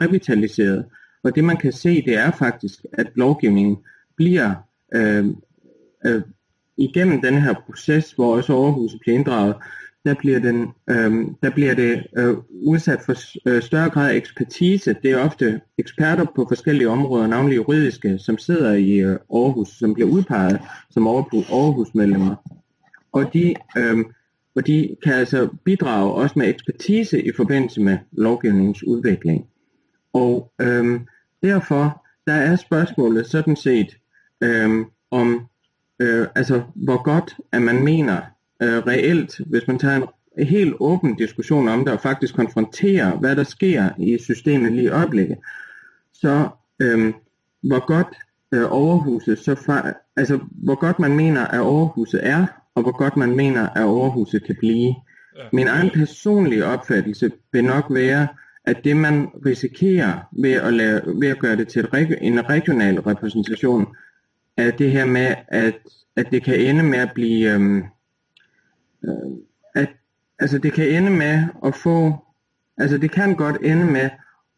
revitaliseret. 0.00 0.84
Og 1.24 1.34
det 1.34 1.44
man 1.44 1.56
kan 1.56 1.72
se, 1.72 2.02
det 2.02 2.18
er 2.18 2.30
faktisk, 2.30 2.78
at 2.92 3.06
lovgivningen 3.14 3.76
bliver 4.16 4.54
øh, 4.94 5.26
øh, 6.06 6.22
igennem 6.76 7.20
den 7.20 7.34
her 7.34 7.54
proces, 7.66 8.12
hvor 8.12 8.36
også 8.36 8.52
Aarhus 8.52 8.92
bliver 9.00 9.18
inddraget, 9.18 9.54
der 10.04 10.14
bliver, 10.14 10.38
den, 10.38 10.68
øh, 10.90 11.26
der 11.42 11.50
bliver 11.50 11.74
det 11.74 12.06
øh, 12.16 12.36
udsat 12.66 13.00
for 13.06 13.14
øh, 13.48 13.62
større 13.62 13.90
grad 13.90 14.10
af 14.10 14.16
ekspertise. 14.16 14.96
Det 15.02 15.10
er 15.10 15.24
ofte 15.24 15.60
eksperter 15.78 16.26
på 16.36 16.46
forskellige 16.48 16.88
områder, 16.88 17.26
navnlig 17.26 17.56
juridiske, 17.56 18.18
som 18.18 18.38
sidder 18.38 18.72
i 18.72 18.92
øh, 18.92 19.18
Aarhus, 19.34 19.68
som 19.68 19.94
bliver 19.94 20.10
udpeget 20.10 20.60
som 20.90 21.06
Aarhus-medlemmer. 21.06 22.34
Og 23.12 23.34
de, 23.34 23.54
øh, 23.76 23.98
og 24.56 24.66
de 24.66 24.96
kan 25.04 25.14
altså 25.14 25.48
bidrage 25.64 26.12
også 26.12 26.38
med 26.38 26.48
ekspertise 26.48 27.22
i 27.22 27.30
forbindelse 27.36 27.80
med 27.80 27.98
lovgivningens 28.12 28.84
udvikling. 28.86 29.46
Og 30.12 30.52
øh, 30.60 31.00
derfor 31.42 32.06
der 32.26 32.32
er 32.32 32.56
spørgsmålet 32.56 33.26
sådan 33.26 33.56
set 33.56 33.96
øh, 34.40 34.86
om, 35.10 35.46
øh, 36.00 36.26
altså 36.34 36.62
hvor 36.74 37.02
godt 37.02 37.36
at 37.52 37.62
man 37.62 37.84
mener, 37.84 38.20
øh, 38.62 38.78
reelt, 38.86 39.40
hvis 39.46 39.66
man 39.66 39.78
tager 39.78 39.96
en 40.38 40.46
helt 40.46 40.74
åben 40.80 41.16
diskussion 41.16 41.68
om 41.68 41.84
det, 41.84 41.94
og 41.94 42.00
faktisk 42.00 42.34
konfronterer, 42.34 43.16
hvad 43.16 43.36
der 43.36 43.44
sker 43.44 43.88
i 43.98 44.18
systemet 44.18 44.72
lige 44.72 44.84
i 44.84 44.88
øjeblikket, 44.88 45.38
så 46.12 46.48
øh, 46.82 47.12
hvor 47.62 47.86
godt 47.86 48.16
øh, 48.52 48.72
overhuset, 48.72 49.38
så 49.38 49.52
fa- 49.52 50.12
altså 50.16 50.38
hvor 50.52 50.74
godt 50.74 50.98
man 50.98 51.16
mener, 51.16 51.46
at 51.46 51.60
overhuset 51.60 52.20
er, 52.22 52.46
og 52.74 52.82
hvor 52.82 52.96
godt 52.98 53.16
man 53.16 53.36
mener, 53.36 53.68
at 53.68 53.84
overhuset 53.84 54.44
kan 54.44 54.56
blive. 54.58 54.94
Ja. 55.36 55.42
Min 55.52 55.66
egen 55.66 55.90
personlige 55.90 56.64
opfattelse 56.64 57.30
vil 57.52 57.64
nok 57.64 57.84
være, 57.90 58.28
at 58.64 58.84
det 58.84 58.96
man 58.96 59.28
risikerer 59.46 60.28
ved 60.32 60.52
at, 60.52 60.72
lave, 60.74 61.00
ved 61.20 61.28
at 61.28 61.38
gøre 61.38 61.56
det 61.56 61.68
til 61.68 61.84
et, 61.84 62.18
en 62.20 62.48
regional 62.48 63.00
repræsentation, 63.00 63.86
er 64.56 64.70
det 64.70 64.90
her 64.90 65.04
med, 65.04 65.34
at, 65.48 65.74
at 66.16 66.26
det 66.30 66.44
kan 66.44 66.60
ende 66.60 66.82
med 66.82 66.98
at 66.98 67.10
blive, 67.14 67.54
øhm, 67.54 67.82
øh, 69.04 69.32
at 69.74 69.88
altså 70.38 70.58
det 70.58 70.72
kan 70.72 70.88
ende 70.88 71.10
med 71.10 71.44
at 71.64 71.74
få, 71.74 72.14
altså 72.78 72.98
det 72.98 73.10
kan 73.10 73.34
godt 73.34 73.56
ende 73.62 73.84
med 73.84 74.10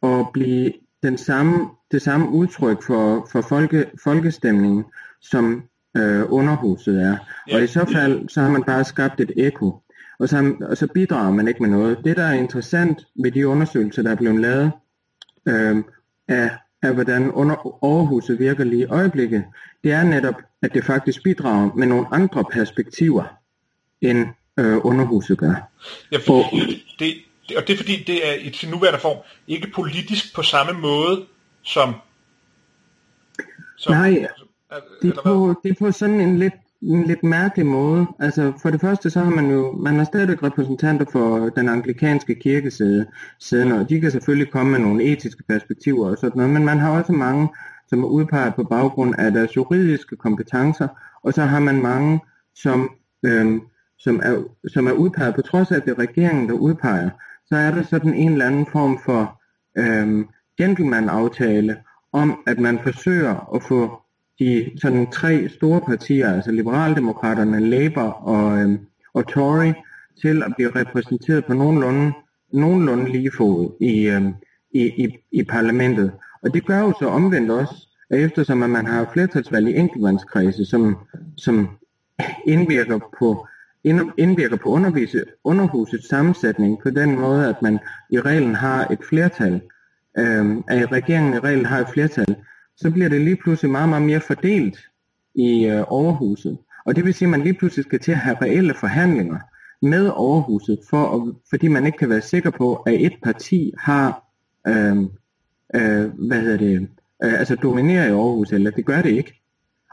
at 0.02 0.26
blive 0.32 0.72
den 1.02 1.18
samme, 1.18 1.68
det 1.92 2.02
samme 2.02 2.28
udtryk 2.28 2.82
for, 2.82 3.28
for 3.32 3.40
folke, 3.40 3.86
folkestemningen, 4.04 4.84
som 5.20 5.62
øh, 5.96 6.22
underhuset 6.28 7.02
er. 7.02 7.16
Ja. 7.48 7.56
Og 7.56 7.62
i 7.62 7.66
så 7.66 7.84
fald, 7.92 8.28
så 8.28 8.40
har 8.40 8.50
man 8.50 8.62
bare 8.62 8.84
skabt 8.84 9.20
et 9.20 9.32
ekko. 9.36 9.82
Og 10.18 10.28
så, 10.28 10.54
og 10.60 10.76
så 10.76 10.86
bidrager 10.86 11.30
man 11.30 11.48
ikke 11.48 11.62
med 11.62 11.70
noget. 11.70 11.98
Det, 12.04 12.16
der 12.16 12.22
er 12.22 12.32
interessant 12.32 13.06
ved 13.22 13.32
de 13.32 13.48
undersøgelser, 13.48 14.02
der 14.02 14.10
er 14.10 14.14
blevet 14.14 14.40
lavet, 14.40 14.72
øh, 15.48 15.76
af, 16.28 16.50
af 16.82 16.94
hvordan 16.94 17.30
under, 17.30 17.84
overhuset 17.84 18.38
virker 18.38 18.64
lige 18.64 18.82
i 18.82 18.86
øjeblikket, 18.86 19.44
det 19.84 19.92
er 19.92 20.02
netop, 20.02 20.42
at 20.62 20.74
det 20.74 20.84
faktisk 20.84 21.22
bidrager 21.22 21.70
med 21.74 21.86
nogle 21.86 22.06
andre 22.10 22.44
perspektiver, 22.44 23.41
end 24.02 24.26
øh, 24.58 24.78
underhuset 24.82 25.38
gør. 25.38 25.54
Ja, 26.12 26.18
for 26.26 26.42
det, 26.98 27.16
det, 27.48 27.56
og 27.56 27.66
det 27.66 27.72
er 27.72 27.76
fordi, 27.76 28.04
det 28.06 28.28
er 28.28 28.34
i 28.34 28.52
sin 28.52 28.70
nuværende 28.70 29.00
form 29.00 29.16
ikke 29.48 29.70
politisk 29.74 30.34
på 30.34 30.42
samme 30.42 30.80
måde 30.80 31.26
som... 31.62 31.94
som 33.78 33.92
Nej, 33.94 34.26
det 35.02 35.16
er, 35.16 35.22
på, 35.22 35.54
det 35.62 35.70
er 35.70 35.74
på 35.78 35.92
sådan 35.92 36.20
en 36.20 36.38
lidt, 36.38 36.54
en 36.82 37.06
lidt 37.06 37.22
mærkelig 37.22 37.66
måde. 37.66 38.06
Altså 38.18 38.52
for 38.62 38.70
det 38.70 38.80
første 38.80 39.10
så 39.10 39.20
har 39.20 39.30
man 39.30 39.50
jo, 39.50 39.72
man 39.72 39.96
har 39.96 40.04
stadig 40.04 40.42
repræsentanter 40.42 41.06
for 41.12 41.48
den 41.48 41.68
anglikanske 41.68 42.34
kirkeside, 42.34 43.06
siden, 43.40 43.72
og 43.72 43.88
de 43.88 44.00
kan 44.00 44.10
selvfølgelig 44.10 44.52
komme 44.52 44.72
med 44.72 44.80
nogle 44.80 45.04
etiske 45.04 45.42
perspektiver 45.48 46.10
og 46.10 46.16
sådan 46.18 46.36
noget, 46.36 46.52
men 46.52 46.64
man 46.64 46.78
har 46.78 46.98
også 46.98 47.12
mange, 47.12 47.48
som 47.88 48.04
er 48.04 48.08
udpeget 48.08 48.54
på 48.54 48.64
baggrund 48.64 49.14
af 49.18 49.32
deres 49.32 49.56
juridiske 49.56 50.16
kompetencer, 50.16 50.88
og 51.22 51.32
så 51.32 51.42
har 51.42 51.60
man 51.60 51.82
mange, 51.82 52.20
som 52.54 52.90
øhm, 53.24 53.62
som 54.02 54.20
er, 54.22 54.42
som 54.68 54.86
er 54.86 54.92
udpeget, 54.92 55.34
på 55.34 55.42
trods 55.42 55.70
af 55.70 55.76
at 55.76 55.84
det 55.84 55.90
er 55.90 55.98
regeringen, 55.98 56.48
der 56.48 56.54
udpeger, 56.54 57.10
så 57.46 57.56
er 57.56 57.70
der 57.70 57.82
sådan 57.82 58.14
en 58.14 58.32
eller 58.32 58.46
anden 58.46 58.66
form 58.66 58.98
for 59.04 59.40
øhm, 59.78 60.26
gentleman-aftale 60.58 61.76
om, 62.12 62.42
at 62.46 62.58
man 62.58 62.78
forsøger 62.82 63.54
at 63.54 63.62
få 63.62 64.02
de 64.38 64.70
sådan 64.82 65.10
tre 65.10 65.48
store 65.48 65.80
partier, 65.80 66.34
altså 66.34 66.52
Liberaldemokraterne, 66.52 67.60
Labour 67.60 68.02
og, 68.02 68.58
øhm, 68.58 68.78
og 69.14 69.28
Tory, 69.28 69.72
til 70.22 70.42
at 70.42 70.52
blive 70.56 70.70
repræsenteret 70.70 71.44
på 71.44 71.54
nogenlunde, 71.54 72.12
nogenlunde 72.52 73.12
lige 73.12 73.30
fod 73.36 73.76
i, 73.80 74.08
øhm, 74.08 74.34
i, 74.74 75.04
i, 75.04 75.18
i 75.32 75.44
parlamentet. 75.44 76.12
Og 76.42 76.54
det 76.54 76.66
gør 76.66 76.80
jo 76.80 76.92
så 76.98 77.06
omvendt 77.06 77.50
også, 77.50 77.88
at 78.10 78.20
eftersom 78.20 78.62
at 78.62 78.70
man 78.70 78.86
har 78.86 79.10
flertalsvalg 79.12 79.68
i 79.68 79.76
enkeltmandskredse, 79.76 80.64
som, 80.64 80.96
som 81.36 81.68
indvirker 82.46 82.98
på 83.18 83.46
indvirker 84.18 84.56
på 84.56 84.68
underhusets 85.44 86.08
sammensætning 86.08 86.78
på 86.82 86.90
den 86.90 87.20
måde, 87.20 87.48
at 87.48 87.62
man 87.62 87.78
i 88.10 88.20
reglen 88.20 88.54
har 88.54 88.86
et 88.90 88.98
flertal, 89.08 89.60
øh, 90.18 90.56
at 90.68 90.92
regeringen 90.92 91.34
i 91.34 91.38
reglen 91.38 91.66
har 91.66 91.80
et 91.80 91.88
flertal, 91.88 92.36
så 92.76 92.90
bliver 92.90 93.08
det 93.08 93.20
lige 93.20 93.36
pludselig 93.36 93.70
meget, 93.70 93.88
meget 93.88 94.02
mere 94.02 94.20
fordelt 94.20 94.78
i 95.34 95.66
øh, 95.66 95.84
overhuset. 95.88 96.58
Og 96.84 96.96
det 96.96 97.04
vil 97.04 97.14
sige, 97.14 97.26
at 97.26 97.30
man 97.30 97.42
lige 97.42 97.54
pludselig 97.54 97.84
skal 97.84 98.00
til 98.00 98.12
at 98.12 98.18
have 98.18 98.36
reelle 98.42 98.74
forhandlinger 98.74 99.38
med 99.82 100.08
overhuset, 100.08 100.78
for 100.90 101.16
at, 101.16 101.34
fordi 101.50 101.68
man 101.68 101.86
ikke 101.86 101.98
kan 101.98 102.08
være 102.08 102.20
sikker 102.20 102.50
på, 102.50 102.74
at 102.74 102.94
et 102.94 103.16
parti 103.22 103.72
har, 103.78 104.24
øh, 104.66 104.96
øh, 105.74 106.26
hvad 106.26 106.40
hedder 106.40 106.56
det, 106.56 106.88
øh, 107.24 107.38
altså 107.38 107.56
dominerer 107.56 108.08
i 108.08 108.12
overhuset, 108.12 108.54
eller 108.54 108.70
det 108.70 108.86
gør 108.86 109.02
det 109.02 109.10
ikke. 109.10 109.42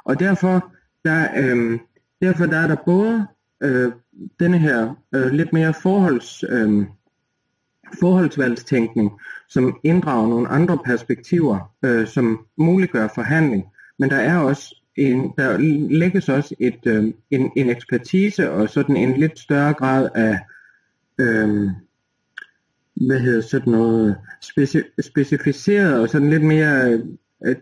Og 0.05 0.19
derfor, 0.19 0.73
der, 1.05 1.27
øh, 1.37 1.79
derfor 2.21 2.45
der 2.45 2.57
er 2.57 2.67
der 2.67 2.75
både 2.85 3.27
øh, 3.61 3.91
denne 4.39 4.57
her 4.57 4.95
øh, 5.15 5.31
lidt 5.31 5.53
mere 5.53 5.73
forholds, 5.73 6.43
øh, 6.49 6.85
forholdsvalgstænkning, 7.99 9.11
som 9.49 9.79
inddrager 9.83 10.27
nogle 10.27 10.47
andre 10.47 10.77
perspektiver, 10.85 11.73
øh, 11.83 12.07
som 12.07 12.45
muliggør 12.57 13.07
forhandling. 13.15 13.65
Men 13.99 14.09
der 14.09 14.15
er 14.17 14.37
også 14.37 14.75
en, 14.95 15.33
der 15.37 15.57
lægges 15.89 16.29
også 16.29 16.55
et, 16.59 16.79
øh, 16.85 17.13
en, 17.31 17.51
en 17.55 17.69
ekspertise 17.69 18.51
og 18.51 18.69
sådan 18.69 18.97
en 18.97 19.17
lidt 19.17 19.39
større 19.39 19.73
grad 19.73 20.09
af 20.15 20.39
øh, 21.17 21.69
hvad 23.07 23.19
hedder 23.19 23.41
sådan 23.41 23.71
noget 23.71 24.17
speci- 24.45 25.01
specificeret 25.01 26.01
og 26.01 26.09
sådan 26.09 26.29
lidt 26.29 26.43
mere 26.43 26.91
øh, 26.91 27.05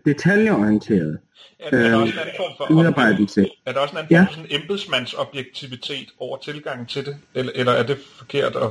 detaljeorienteret 0.04 1.18
er, 1.58 1.78
er 1.78 1.88
der 1.88 1.96
også 1.96 2.12
en 2.12 2.30
form 2.36 2.52
for 2.56 2.74
udarbejdelse. 2.74 3.46
Er 3.66 3.72
der 3.72 3.80
også 3.80 3.92
en 3.92 3.98
anden 3.98 4.10
ja. 4.10 4.20
form 4.20 4.26
for 4.26 4.34
sådan 4.34 4.60
embedsmandsobjektivitet 4.62 6.08
over 6.18 6.36
tilgangen 6.36 6.86
til 6.86 7.06
det? 7.06 7.16
Eller, 7.34 7.52
eller 7.54 7.72
er 7.72 7.82
det 7.82 7.98
forkert? 8.18 8.56
At, 8.56 8.62
at... 8.62 8.70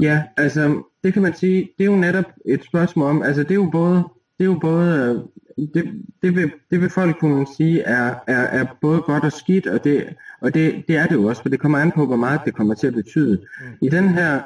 Ja, 0.00 0.22
altså 0.36 0.82
det 1.04 1.12
kan 1.12 1.22
man 1.22 1.34
sige, 1.34 1.70
det 1.78 1.84
er 1.84 1.90
jo 1.90 1.96
netop 1.96 2.24
et 2.46 2.64
spørgsmål 2.64 3.10
om, 3.10 3.22
altså 3.22 3.42
det 3.42 3.50
er 3.50 3.54
jo 3.54 3.70
både, 3.72 3.96
det 4.38 4.44
er 4.44 4.44
jo 4.44 4.58
både 4.60 5.26
øh, 5.58 5.66
det, 5.74 5.84
det, 6.22 6.36
vil, 6.36 6.52
det 6.70 6.80
vil 6.80 6.90
folk 6.90 7.18
kunne 7.18 7.46
sige 7.56 7.82
er, 7.82 8.14
er, 8.26 8.40
er 8.40 8.66
både 8.80 9.00
godt 9.00 9.24
og 9.24 9.32
skidt, 9.32 9.66
og, 9.66 9.84
det, 9.84 10.16
og 10.40 10.54
det, 10.54 10.84
det 10.88 10.96
er 10.96 11.06
det 11.06 11.14
jo 11.14 11.24
også, 11.24 11.42
for 11.42 11.48
det 11.48 11.60
kommer 11.60 11.78
an 11.78 11.92
på, 11.92 12.06
hvor 12.06 12.16
meget 12.16 12.40
det 12.44 12.54
kommer 12.54 12.74
til 12.74 12.86
at 12.86 12.94
betyde. 12.94 13.46
Mm. 13.60 13.86
I 13.86 13.88
den 13.88 14.08
her 14.08 14.42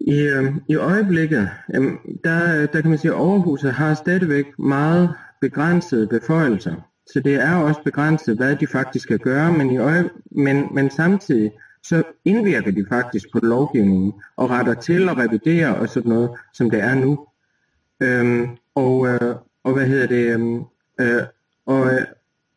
i, 0.00 0.20
øh, 0.20 0.54
I 0.68 0.76
øjeblikket, 0.76 1.50
jamen, 1.74 1.98
der, 2.24 2.66
der 2.66 2.80
kan 2.80 2.90
man 2.90 2.98
sige, 2.98 3.10
at 3.10 3.16
Overhuset 3.16 3.72
har 3.72 3.94
stadigvæk 3.94 4.58
meget 4.58 5.10
begrænsede 5.40 6.06
beføjelser. 6.06 6.74
Så 7.12 7.20
det 7.20 7.34
er 7.34 7.54
også 7.54 7.80
begrænset, 7.84 8.36
hvad 8.36 8.56
de 8.56 8.66
faktisk 8.66 9.02
skal 9.02 9.18
gøre, 9.18 9.52
men, 9.52 9.70
i 9.70 9.78
øje, 9.78 10.10
men, 10.30 10.68
men 10.74 10.90
samtidig 10.90 11.52
så 11.82 12.02
indvirker 12.24 12.70
de 12.70 12.86
faktisk 12.88 13.26
på 13.32 13.38
lovgivningen 13.42 14.12
og 14.36 14.50
retter 14.50 14.74
til 14.74 15.08
og 15.08 15.18
reviderer 15.18 15.72
og 15.72 15.88
sådan 15.88 16.08
noget, 16.08 16.30
som 16.52 16.70
det 16.70 16.80
er 16.80 16.94
nu. 16.94 17.26
Øhm, 18.00 18.48
og, 18.74 19.06
øh, 19.06 19.34
og 19.64 19.72
hvad 19.72 19.86
hedder 19.86 20.06
det? 20.06 20.34
Øhm, 20.34 20.62
øh, 21.00 21.22
og, 21.66 21.90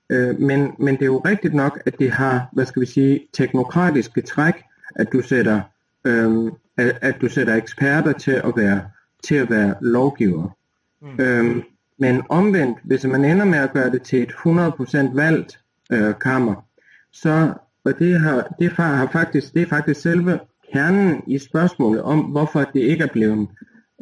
øh, 0.10 0.40
men, 0.40 0.72
men 0.80 0.96
det 0.96 1.02
er 1.02 1.06
jo 1.06 1.22
rigtigt 1.26 1.54
nok, 1.54 1.80
at 1.86 2.00
det 2.00 2.12
har, 2.12 2.50
hvad 2.54 2.66
skal 2.66 2.82
vi 2.82 2.86
sige, 2.86 3.28
teknokratiske 3.34 4.22
træk, 4.22 4.54
at 4.96 5.14
du 5.14 5.22
sætter, 5.22 5.62
øh, 6.06 6.52
at, 6.80 7.00
at 7.02 7.22
du 7.22 7.30
sætter 7.30 7.56
eksperter 7.56 8.12
til 8.12 8.32
at 8.32 8.54
være, 8.56 8.82
til 9.24 9.36
at 9.36 9.50
være 9.50 9.76
lovgiver. 9.82 10.58
Mm. 11.02 11.20
Øhm, 11.20 11.64
men 11.98 12.22
omvendt, 12.30 12.78
hvis 12.84 13.04
man 13.04 13.26
ender 13.26 13.46
med 13.46 13.60
at 13.60 13.74
gøre 13.74 13.92
det 13.92 14.02
til 14.02 14.22
et 14.22 14.32
100% 14.32 15.16
valgt 15.16 15.60
øh, 15.92 16.14
kammer, 16.22 16.66
så, 17.12 17.54
og 17.86 18.00
det, 18.00 18.20
har, 18.20 18.56
det, 18.60 18.72
har 18.72 19.10
faktisk, 19.12 19.54
det 19.54 19.62
er 19.62 19.66
faktisk 19.66 20.02
selve 20.02 20.40
kernen 20.74 21.24
i 21.28 21.38
spørgsmålet 21.38 22.02
om, 22.02 22.20
hvorfor 22.20 22.60
det 22.60 22.80
ikke 22.80 23.04
er 23.04 23.14
blevet 23.14 23.48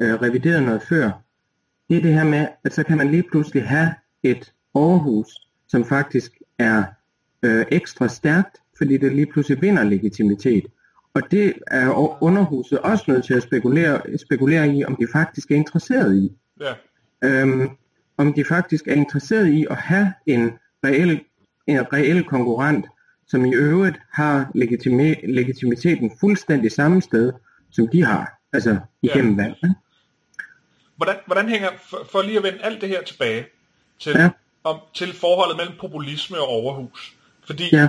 øh, 0.02 0.14
revideret 0.14 0.64
noget 0.64 0.82
før, 0.82 1.12
det 1.90 1.98
er 1.98 2.02
det 2.02 2.14
her 2.14 2.24
med, 2.24 2.48
at 2.64 2.74
så 2.74 2.84
kan 2.84 2.98
man 2.98 3.12
lige 3.12 3.24
pludselig 3.32 3.68
have 3.68 3.94
et 4.24 4.54
overhus, 4.74 5.28
som 5.68 5.86
faktisk 5.86 6.32
er 6.60 6.84
øh, 7.44 7.66
ekstra 7.72 8.08
stærkt, 8.08 8.58
fordi 8.78 8.98
det 8.98 9.16
lige 9.16 9.32
pludselig 9.32 9.62
vinder 9.62 9.84
legitimitet. 9.84 10.66
Og 11.14 11.22
det 11.32 11.54
er 11.68 12.24
underhuset 12.24 12.80
også 12.80 13.04
nødt 13.08 13.26
til 13.26 13.34
at 13.34 13.44
spekulere, 13.44 14.02
spekulere 14.18 14.76
i, 14.76 14.86
om 14.86 14.96
de 14.96 15.08
faktisk 15.14 15.52
er 15.52 15.56
interesseret 15.56 16.16
i. 16.16 16.32
Ja. 16.62 16.74
Øhm, 17.24 17.70
om 18.18 18.34
de 18.34 18.46
faktisk 18.46 18.88
er 18.88 18.94
interesseret 18.94 19.48
i 19.48 19.66
at 19.70 19.78
have 19.78 20.14
en 20.26 20.52
reel, 20.86 21.22
en 21.68 21.94
reel 21.94 22.24
konkurrent, 22.24 22.86
som 23.28 23.46
i 23.46 23.56
øvrigt 23.56 24.00
har 24.14 24.52
legitime, 24.56 25.16
legitimiteten 25.24 26.12
fuldstændig 26.20 26.72
samme 26.72 27.02
sted, 27.02 27.34
som 27.72 27.88
de 27.88 28.04
har, 28.04 28.40
altså 28.54 28.80
igennem 29.02 29.40
ja. 29.40 29.44
valg. 29.44 29.58
Hvordan, 30.96 31.16
hvordan 31.26 31.50
hænger, 31.50 31.70
for, 31.90 32.08
for 32.12 32.22
lige 32.22 32.38
at 32.38 32.44
vende 32.44 32.60
alt 32.62 32.82
det 32.82 32.90
her 32.90 33.04
tilbage, 33.04 33.46
til, 34.00 34.12
ja. 34.16 34.30
om, 34.64 34.80
til 34.94 35.14
forholdet 35.14 35.58
mellem 35.58 35.76
populisme 35.80 36.38
og 36.38 36.48
overhus. 36.48 37.16
Fordi, 37.46 37.64
ja 37.72 37.88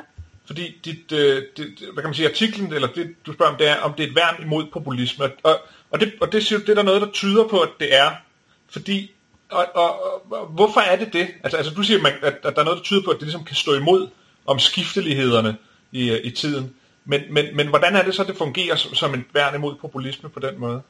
fordi 0.48 0.80
dit, 0.84 1.12
øh, 1.12 1.42
dit, 1.56 1.78
hvad 1.78 2.02
kan 2.02 2.08
man 2.08 2.14
sige, 2.14 2.28
artiklen, 2.28 2.72
eller 2.72 2.88
det 2.88 3.14
du 3.26 3.32
spørger 3.32 3.52
om, 3.52 3.58
det 3.58 3.68
er, 3.68 3.76
om 3.76 3.92
det 3.92 4.04
er 4.04 4.08
et 4.08 4.14
værn 4.14 4.42
imod 4.42 4.66
populisme. 4.72 5.24
Og, 5.42 5.60
og, 5.90 6.00
det, 6.00 6.12
og 6.20 6.32
det, 6.32 6.48
det 6.48 6.68
er 6.68 6.74
der 6.74 6.82
noget, 6.82 7.02
der 7.02 7.10
tyder 7.10 7.48
på, 7.48 7.60
at 7.60 7.70
det 7.80 7.94
er. 7.94 8.10
Fordi 8.70 9.10
og, 9.48 9.66
og, 9.74 10.04
og 10.32 10.46
hvorfor 10.46 10.80
er 10.80 10.96
det 10.96 11.12
det? 11.12 11.28
Altså, 11.42 11.56
altså 11.56 11.74
du 11.74 11.82
siger, 11.82 12.06
at, 12.22 12.34
at 12.42 12.56
der 12.56 12.60
er 12.60 12.64
noget, 12.64 12.78
der 12.78 12.84
tyder 12.84 13.02
på, 13.04 13.10
at 13.10 13.16
det 13.16 13.22
ligesom 13.22 13.44
kan 13.44 13.56
stå 13.56 13.74
imod 13.74 14.08
om 14.46 14.58
skiftelighederne 14.58 15.56
i, 15.92 16.10
øh, 16.10 16.20
i 16.24 16.30
tiden. 16.30 16.74
Men, 17.04 17.20
men, 17.30 17.56
men 17.56 17.68
hvordan 17.68 17.96
er 17.96 18.02
det 18.02 18.14
så, 18.14 18.24
det 18.24 18.36
fungerer 18.36 18.76
som, 18.76 18.94
som 18.94 19.14
en 19.14 19.24
værn 19.32 19.54
imod 19.54 19.74
populisme 19.74 20.28
på 20.28 20.40
den 20.40 20.58
måde? 20.58 20.82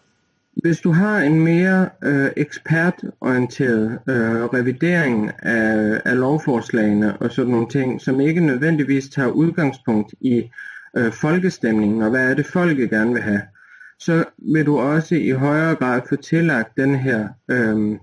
Hvis 0.62 0.80
du 0.80 0.90
har 0.90 1.18
en 1.18 1.40
mere 1.40 1.88
øh, 2.04 2.30
ekspertorienteret 2.36 3.98
øh, 4.08 4.44
revidering 4.44 5.30
af, 5.38 6.00
af 6.04 6.16
lovforslagene 6.16 7.16
og 7.16 7.32
sådan 7.32 7.50
nogle 7.50 7.68
ting, 7.68 8.00
som 8.00 8.20
ikke 8.20 8.46
nødvendigvis 8.46 9.08
tager 9.08 9.28
udgangspunkt 9.28 10.14
i 10.20 10.50
øh, 10.96 11.12
folkestemningen 11.12 12.02
og 12.02 12.10
hvad 12.10 12.30
er 12.30 12.34
det 12.34 12.46
folket 12.46 12.90
gerne 12.90 13.12
vil 13.12 13.22
have, 13.22 13.42
så 13.98 14.24
vil 14.38 14.66
du 14.66 14.78
også 14.78 15.14
i 15.14 15.30
højere 15.30 15.74
grad 15.74 16.00
få 16.08 16.16
tillagt 16.16 16.76
den 16.76 16.94
her 16.94 17.28
øh, 17.48 17.98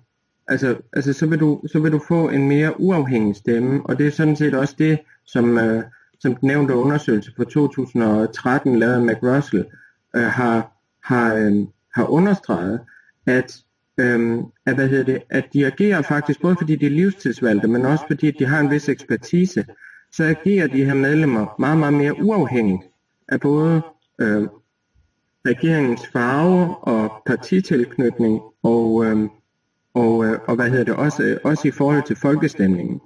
altså, 0.47 0.75
altså 0.93 1.13
så, 1.13 1.25
vil 1.25 1.39
du, 1.39 1.61
så 1.67 1.79
vil 1.79 1.91
du 1.91 1.99
få 2.07 2.29
en 2.29 2.47
mere 2.47 2.79
uafhængig 2.81 3.35
stemme, 3.35 3.81
og 3.85 3.97
det 3.97 4.07
er 4.07 4.11
sådan 4.11 4.35
set 4.35 4.53
også 4.53 4.75
det, 4.77 4.99
som, 5.25 5.57
øh, 5.57 5.83
som 6.19 6.35
den 6.35 6.47
nævnte 6.47 6.75
undersøgelse 6.75 7.31
fra 7.37 7.43
2013, 7.43 8.79
lavet 8.79 8.93
af 8.93 9.01
McRussell, 9.01 9.65
øh, 10.15 10.23
har, 10.23 10.71
har, 11.03 11.35
øh, 11.35 11.65
har 11.95 12.05
understreget, 12.05 12.79
at, 13.25 13.57
øhm, 13.97 14.43
at, 14.65 14.75
hvad 14.75 14.87
hedder 14.87 15.03
det, 15.03 15.21
at 15.29 15.45
de 15.53 15.65
agerer 15.65 16.01
faktisk, 16.01 16.41
både 16.41 16.55
fordi 16.59 16.75
de 16.75 16.85
er 16.85 16.89
livstidsvalgte, 16.89 17.67
men 17.67 17.85
også 17.85 18.03
fordi 18.07 18.31
de 18.31 18.45
har 18.45 18.59
en 18.59 18.71
vis 18.71 18.89
ekspertise, 18.89 19.65
så 20.11 20.23
agerer 20.23 20.67
de 20.67 20.85
her 20.85 20.93
medlemmer 20.93 21.55
meget, 21.59 21.77
meget 21.77 21.93
mere 21.93 22.23
uafhængigt 22.23 22.83
af 23.27 23.39
både 23.39 23.81
øh, 24.19 24.47
regeringens 25.45 26.07
farve 26.07 26.77
og 26.77 27.11
partitilknytning 27.25 28.41
og, 28.63 29.05
øh, 29.05 29.29
og, 29.93 30.25
øh, 30.25 30.39
og 30.47 30.55
hvad 30.55 30.69
hedder 30.69 30.83
det, 30.83 30.95
også, 30.95 31.23
øh, 31.23 31.37
også 31.43 31.67
i 31.67 31.71
forhold 31.71 32.03
til 32.03 32.15
folkestemningen. 32.15 33.01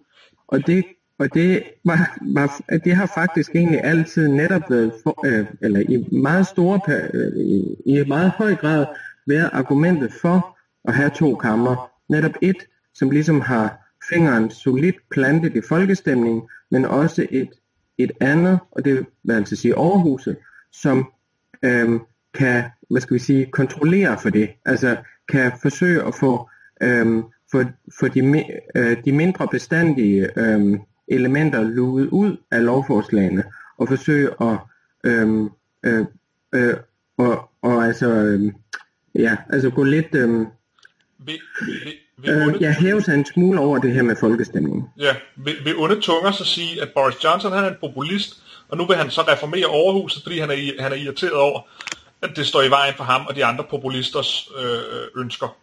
Og 0.47 0.67
det, 0.67 0.85
og 1.19 1.33
det, 1.33 1.63
var, 1.85 2.17
var, 2.21 2.61
det 2.83 2.95
har 2.95 3.11
faktisk 3.15 3.55
egentlig 3.55 3.83
altid 3.83 4.27
netop 4.27 4.61
været, 4.69 4.93
for, 5.03 5.25
øh, 5.25 5.45
eller 5.61 5.79
i 5.79 6.07
meget 6.11 6.47
store, 6.47 6.79
øh, 7.13 7.37
i, 7.37 7.75
i 7.85 8.03
meget 8.07 8.31
høj 8.31 8.55
grad 8.55 8.85
været 9.27 9.49
argumentet 9.53 10.13
for 10.21 10.57
at 10.87 10.95
have 10.95 11.09
to 11.15 11.35
kammer. 11.35 11.91
Netop 12.09 12.31
et, 12.41 12.57
som 12.93 13.09
ligesom 13.09 13.41
har 13.41 13.95
fingeren 14.09 14.49
solidt 14.49 14.95
plantet 15.11 15.55
i 15.55 15.61
folkestemningen, 15.69 16.41
men 16.71 16.85
også 16.85 17.27
et, 17.31 17.49
et 17.97 18.11
andet, 18.19 18.59
og 18.71 18.85
det 18.85 19.05
vil 19.23 19.33
altså 19.33 19.55
sige 19.55 19.77
overhuset, 19.77 20.37
som 20.71 21.11
øh, 21.63 21.99
kan, 22.33 22.63
hvad 22.89 23.01
skal 23.01 23.13
vi 23.13 23.19
sige, 23.19 23.45
kontrollere 23.45 24.17
for 24.17 24.29
det. 24.29 24.49
Altså 24.65 24.97
kan 25.29 25.51
forsøge 25.61 26.03
at 26.03 26.15
få 26.15 26.49
øh, 26.81 27.23
for, 27.51 27.63
for 27.99 28.07
de, 28.07 28.45
øh, 28.75 28.97
de 29.05 29.11
mindre 29.11 29.47
bestandige 29.47 30.39
øh, 30.39 30.79
elementer 31.09 31.61
luet 31.61 32.07
ud 32.07 32.37
af 32.51 32.65
lovforslagene 32.65 33.43
og 33.77 33.87
forsøge 33.87 34.29
at 34.41 34.57
øhm, 35.03 35.49
øh, 35.85 36.05
øh, 36.55 36.73
og, 37.17 37.49
og 37.61 37.85
altså 37.85 38.07
øh, 38.09 38.53
ja, 39.15 39.37
altså 39.49 39.69
gå 39.69 39.83
lidt 39.83 40.15
øhm, 40.15 40.47
vil, 41.19 41.39
vil, 41.65 41.93
vil 42.17 42.31
øh, 42.31 42.61
jeg 42.61 42.75
hæver 42.75 42.99
sig 42.99 43.13
en 43.13 43.25
smule 43.25 43.59
over 43.59 43.77
det 43.77 43.93
her 43.93 44.01
med 44.01 44.15
folkestemningen. 44.19 44.83
Ja, 44.99 45.15
vil, 45.35 45.55
vil 45.63 45.77
onde 45.77 45.99
tunger 46.01 46.31
så 46.31 46.45
sige, 46.45 46.81
at 46.81 46.89
Boris 46.95 47.23
Johnson 47.23 47.51
han 47.51 47.63
er 47.63 47.69
en 47.69 47.77
populist, 47.79 48.43
og 48.69 48.77
nu 48.77 48.85
vil 48.85 48.95
han 48.95 49.09
så 49.09 49.21
reformere 49.21 49.65
overhuset, 49.65 50.23
fordi 50.23 50.39
han 50.39 50.49
er, 50.51 50.81
han 50.81 50.91
er 50.91 50.95
irriteret 50.95 51.33
over, 51.33 51.61
at 52.21 52.29
det 52.35 52.45
står 52.45 52.61
i 52.61 52.69
vejen 52.69 52.93
for 52.97 53.03
ham 53.03 53.25
og 53.25 53.35
de 53.35 53.45
andre 53.45 53.65
populisters 53.69 54.49
øh, 54.63 55.21
ønsker. 55.23 55.57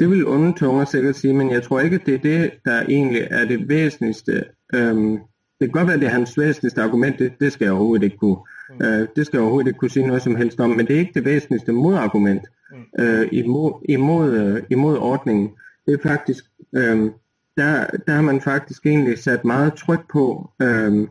Det 0.00 0.10
vil 0.10 0.26
onde 0.26 0.52
tunger 0.52 0.84
sikkert 0.84 1.16
sige, 1.16 1.34
men 1.34 1.50
jeg 1.50 1.62
tror 1.62 1.80
ikke, 1.80 1.96
at 1.96 2.06
det 2.06 2.14
er 2.14 2.18
det, 2.18 2.50
der 2.64 2.82
egentlig 2.88 3.28
er 3.30 3.44
det 3.44 3.68
væsentligste. 3.68 4.44
Øhm, 4.74 5.18
det 5.60 5.68
kan 5.68 5.70
godt 5.70 5.86
være, 5.86 5.94
at 5.94 6.00
det 6.00 6.06
er 6.06 6.12
hans 6.12 6.38
væsentligste 6.38 6.82
argument, 6.82 7.18
det, 7.18 7.32
det 7.40 7.52
skal 7.52 7.64
jeg 7.64 7.72
overhovedet 7.72 8.04
ikke 8.04 8.16
kunne. 8.16 8.36
Mm. 8.80 8.86
Øh, 8.86 9.08
det 9.16 9.26
skal 9.26 9.36
jeg 9.36 9.42
overhovedet 9.42 9.68
ikke 9.68 9.78
kunne 9.78 9.90
sige 9.90 10.06
noget 10.06 10.22
som 10.22 10.36
helst 10.36 10.60
om, 10.60 10.70
men 10.70 10.86
det 10.86 10.96
er 10.96 11.00
ikke 11.00 11.14
det 11.14 11.24
væsentligste 11.24 11.72
modargument 11.72 12.42
mm. 12.72 13.04
øh, 13.04 13.28
imod, 13.32 13.72
imod, 13.88 14.32
øh, 14.32 14.62
imod 14.70 14.98
ordningen. 14.98 15.50
Det 15.86 15.94
er 15.94 16.08
faktisk, 16.08 16.44
øh, 16.76 17.10
der, 17.56 17.86
der 18.06 18.12
har 18.12 18.22
man 18.22 18.40
faktisk 18.40 18.86
egentlig 18.86 19.18
sat 19.18 19.44
meget 19.44 19.74
tryk 19.74 20.10
på 20.12 20.50
øh, 20.62 21.08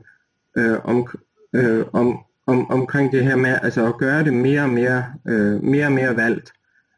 øh, 0.58 0.78
om, 0.84 1.08
øh, 1.54 1.86
om, 1.94 2.20
om, 2.48 2.72
omkring 2.72 3.12
det 3.12 3.24
her 3.24 3.36
med 3.36 3.58
altså 3.62 3.88
at 3.88 3.98
gøre 3.98 4.24
det 4.24 4.34
mere 4.34 4.62
og 4.62 4.70
mere, 4.70 5.04
øh, 5.28 5.64
mere, 5.64 5.86
og 5.86 5.92
mere 5.92 6.16
valgt. 6.16 6.54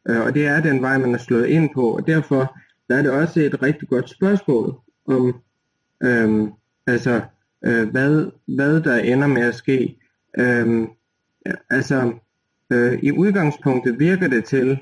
Øh, 0.09 0.21
og 0.21 0.33
det 0.33 0.47
er 0.47 0.61
den 0.61 0.81
vej, 0.81 0.97
man 0.97 1.13
er 1.13 1.17
slået 1.17 1.47
ind 1.47 1.69
på, 1.73 1.95
og 1.95 2.07
derfor 2.07 2.57
der 2.89 2.95
er 2.95 3.01
det 3.01 3.11
også 3.11 3.39
et 3.39 3.63
rigtig 3.63 3.87
godt 3.87 4.09
spørgsmål 4.09 4.79
om, 5.07 5.41
øhm, 6.03 6.51
altså, 6.87 7.21
øh, 7.65 7.89
hvad, 7.89 8.31
hvad 8.47 8.81
der 8.81 8.95
ender 8.95 9.27
med 9.27 9.41
at 9.41 9.55
ske. 9.55 9.97
Øhm, 10.37 10.87
altså, 11.69 12.13
øh, 12.69 12.99
i 13.03 13.11
udgangspunktet 13.11 13.99
virker 13.99 14.27
det 14.27 14.45
til, 14.45 14.79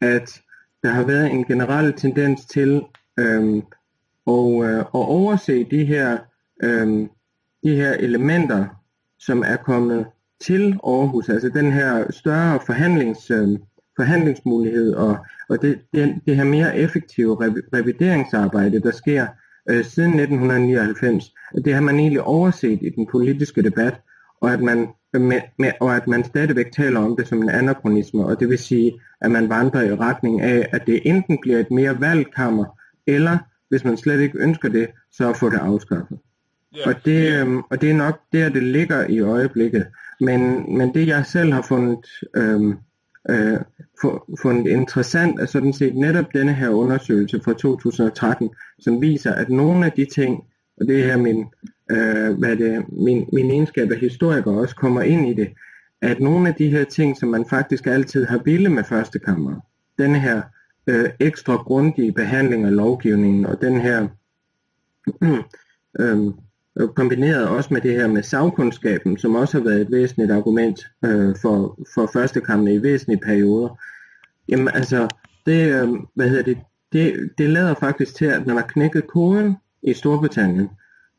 at 0.00 0.42
der 0.82 0.90
har 0.90 1.06
været 1.06 1.30
en 1.30 1.44
generel 1.44 1.92
tendens 1.92 2.44
til 2.44 2.82
øhm, 3.18 3.62
og, 4.26 4.64
øh, 4.64 4.78
at 4.78 4.86
overse 4.92 5.64
de 5.64 5.84
her, 5.84 6.18
øhm, 6.62 7.08
de 7.64 7.76
her 7.76 7.92
elementer, 7.92 8.66
som 9.18 9.42
er 9.46 9.56
kommet 9.56 10.06
til 10.40 10.78
Aarhus, 10.84 11.28
altså 11.28 11.48
den 11.48 11.72
her 11.72 12.10
større 12.10 12.60
forhandlings, 12.66 13.30
øh, 13.30 13.58
forhandlingsmulighed 13.96 14.94
og, 14.94 15.16
og 15.48 15.62
det, 15.62 15.78
det, 15.94 16.14
det 16.26 16.36
her 16.36 16.44
mere 16.44 16.76
effektive 16.76 17.36
revideringsarbejde, 17.74 18.80
der 18.80 18.90
sker 18.90 19.26
øh, 19.70 19.84
siden 19.84 20.20
1999, 20.20 21.24
det 21.64 21.74
har 21.74 21.80
man 21.80 21.98
egentlig 21.98 22.22
overset 22.22 22.78
i 22.82 22.88
den 22.96 23.06
politiske 23.12 23.62
debat, 23.62 24.00
og 24.40 24.52
at 24.52 24.60
man 24.60 24.88
med, 25.12 25.40
med, 25.58 25.72
og 25.80 25.96
at 25.96 26.08
man 26.08 26.24
stadigvæk 26.24 26.72
taler 26.72 27.00
om 27.00 27.16
det 27.16 27.28
som 27.28 27.42
en 27.42 27.50
anachronisme, 27.50 28.26
og 28.26 28.40
det 28.40 28.48
vil 28.48 28.58
sige, 28.58 28.92
at 29.20 29.30
man 29.30 29.48
vandrer 29.48 29.82
i 29.82 29.94
retning 29.94 30.40
af, 30.40 30.68
at 30.72 30.86
det 30.86 31.00
enten 31.04 31.38
bliver 31.42 31.58
et 31.58 31.70
mere 31.70 32.00
valgkammer, 32.00 32.64
eller 33.06 33.38
hvis 33.68 33.84
man 33.84 33.96
slet 33.96 34.20
ikke 34.20 34.38
ønsker 34.38 34.68
det, 34.68 34.88
så 35.12 35.30
at 35.30 35.36
få 35.36 35.50
det 35.50 35.58
afskaffet. 35.58 36.18
Yeah. 36.76 36.88
Og, 36.88 37.04
det, 37.04 37.40
øhm, 37.40 37.58
og 37.70 37.80
det 37.80 37.90
er 37.90 37.94
nok 37.94 38.20
der, 38.32 38.48
det 38.48 38.62
ligger 38.62 39.06
i 39.06 39.20
øjeblikket. 39.20 39.86
Men, 40.20 40.64
men 40.76 40.94
det 40.94 41.06
jeg 41.06 41.26
selv 41.26 41.52
har 41.52 41.62
fundet 41.62 42.06
øhm, 42.36 42.74
øh, 43.30 43.60
fundet 44.42 44.70
interessant 44.70 45.40
er 45.40 45.46
sådan 45.46 45.72
set 45.72 45.96
netop 45.96 46.24
denne 46.34 46.54
her 46.54 46.68
undersøgelse 46.68 47.40
fra 47.40 47.52
2013, 47.52 48.50
som 48.78 49.00
viser, 49.00 49.32
at 49.32 49.48
nogle 49.48 49.86
af 49.86 49.92
de 49.92 50.04
ting, 50.04 50.44
og 50.80 50.86
det 50.86 51.04
her 51.04 51.16
min, 51.16 51.46
øh, 51.90 52.38
hvad 52.38 52.56
det, 52.56 52.84
min, 52.92 53.28
min 53.32 53.50
egenskab 53.50 53.90
af 53.90 53.98
historiker 53.98 54.52
også 54.52 54.76
kommer 54.76 55.02
ind 55.02 55.28
i 55.28 55.34
det, 55.34 55.52
at 56.00 56.20
nogle 56.20 56.48
af 56.48 56.54
de 56.54 56.68
her 56.68 56.84
ting, 56.84 57.16
som 57.16 57.28
man 57.28 57.44
faktisk 57.50 57.86
altid 57.86 58.26
har 58.26 58.40
ville 58.44 58.68
med 58.68 58.84
første 58.84 59.18
kammer, 59.18 59.56
den 59.98 60.14
her 60.14 60.42
øh, 60.86 61.10
ekstra 61.20 61.56
grundige 61.56 62.12
behandling 62.12 62.64
af 62.64 62.76
lovgivningen, 62.76 63.46
og 63.46 63.60
den 63.60 63.80
her 63.80 64.08
øh, 66.00 66.32
Øh, 66.80 66.88
kombineret 66.88 67.48
også 67.48 67.74
med 67.74 67.80
det 67.80 67.92
her 67.92 68.06
med 68.06 68.22
sagkundskaben, 68.22 69.18
som 69.18 69.34
også 69.34 69.58
har 69.58 69.64
været 69.64 69.80
et 69.80 69.90
væsentligt 69.90 70.32
argument 70.32 70.80
øh, 71.04 71.34
for, 71.42 71.78
for 71.94 72.10
første 72.12 72.40
kammer 72.40 72.68
i 72.68 72.82
væsentlige 72.82 73.20
perioder, 73.24 73.80
jamen 74.48 74.68
altså, 74.68 75.08
det, 75.46 75.82
øh, 75.82 75.88
hvad 76.14 76.28
hedder 76.28 76.42
det, 76.42 76.58
det, 76.92 77.30
det 77.38 77.50
lader 77.50 77.74
faktisk 77.74 78.14
til, 78.14 78.24
at 78.24 78.46
man 78.46 78.56
har 78.56 78.66
knækket 78.68 79.06
koden 79.06 79.56
i 79.82 79.92
Storbritannien 79.92 80.68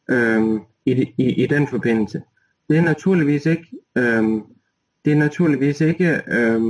øh, 0.10 0.60
i, 0.86 1.14
i, 1.18 1.44
i 1.44 1.48
den 1.48 1.68
forbindelse. 1.68 2.22
Det 2.70 2.78
er 2.78 2.82
naturligvis 2.82 3.46
ikke 3.46 3.68
øh, 3.98 4.42
det 5.06 5.14
er 5.14 5.18
naturligvis 5.18 5.82
ikke, 5.82 6.22
øh, 6.28 6.62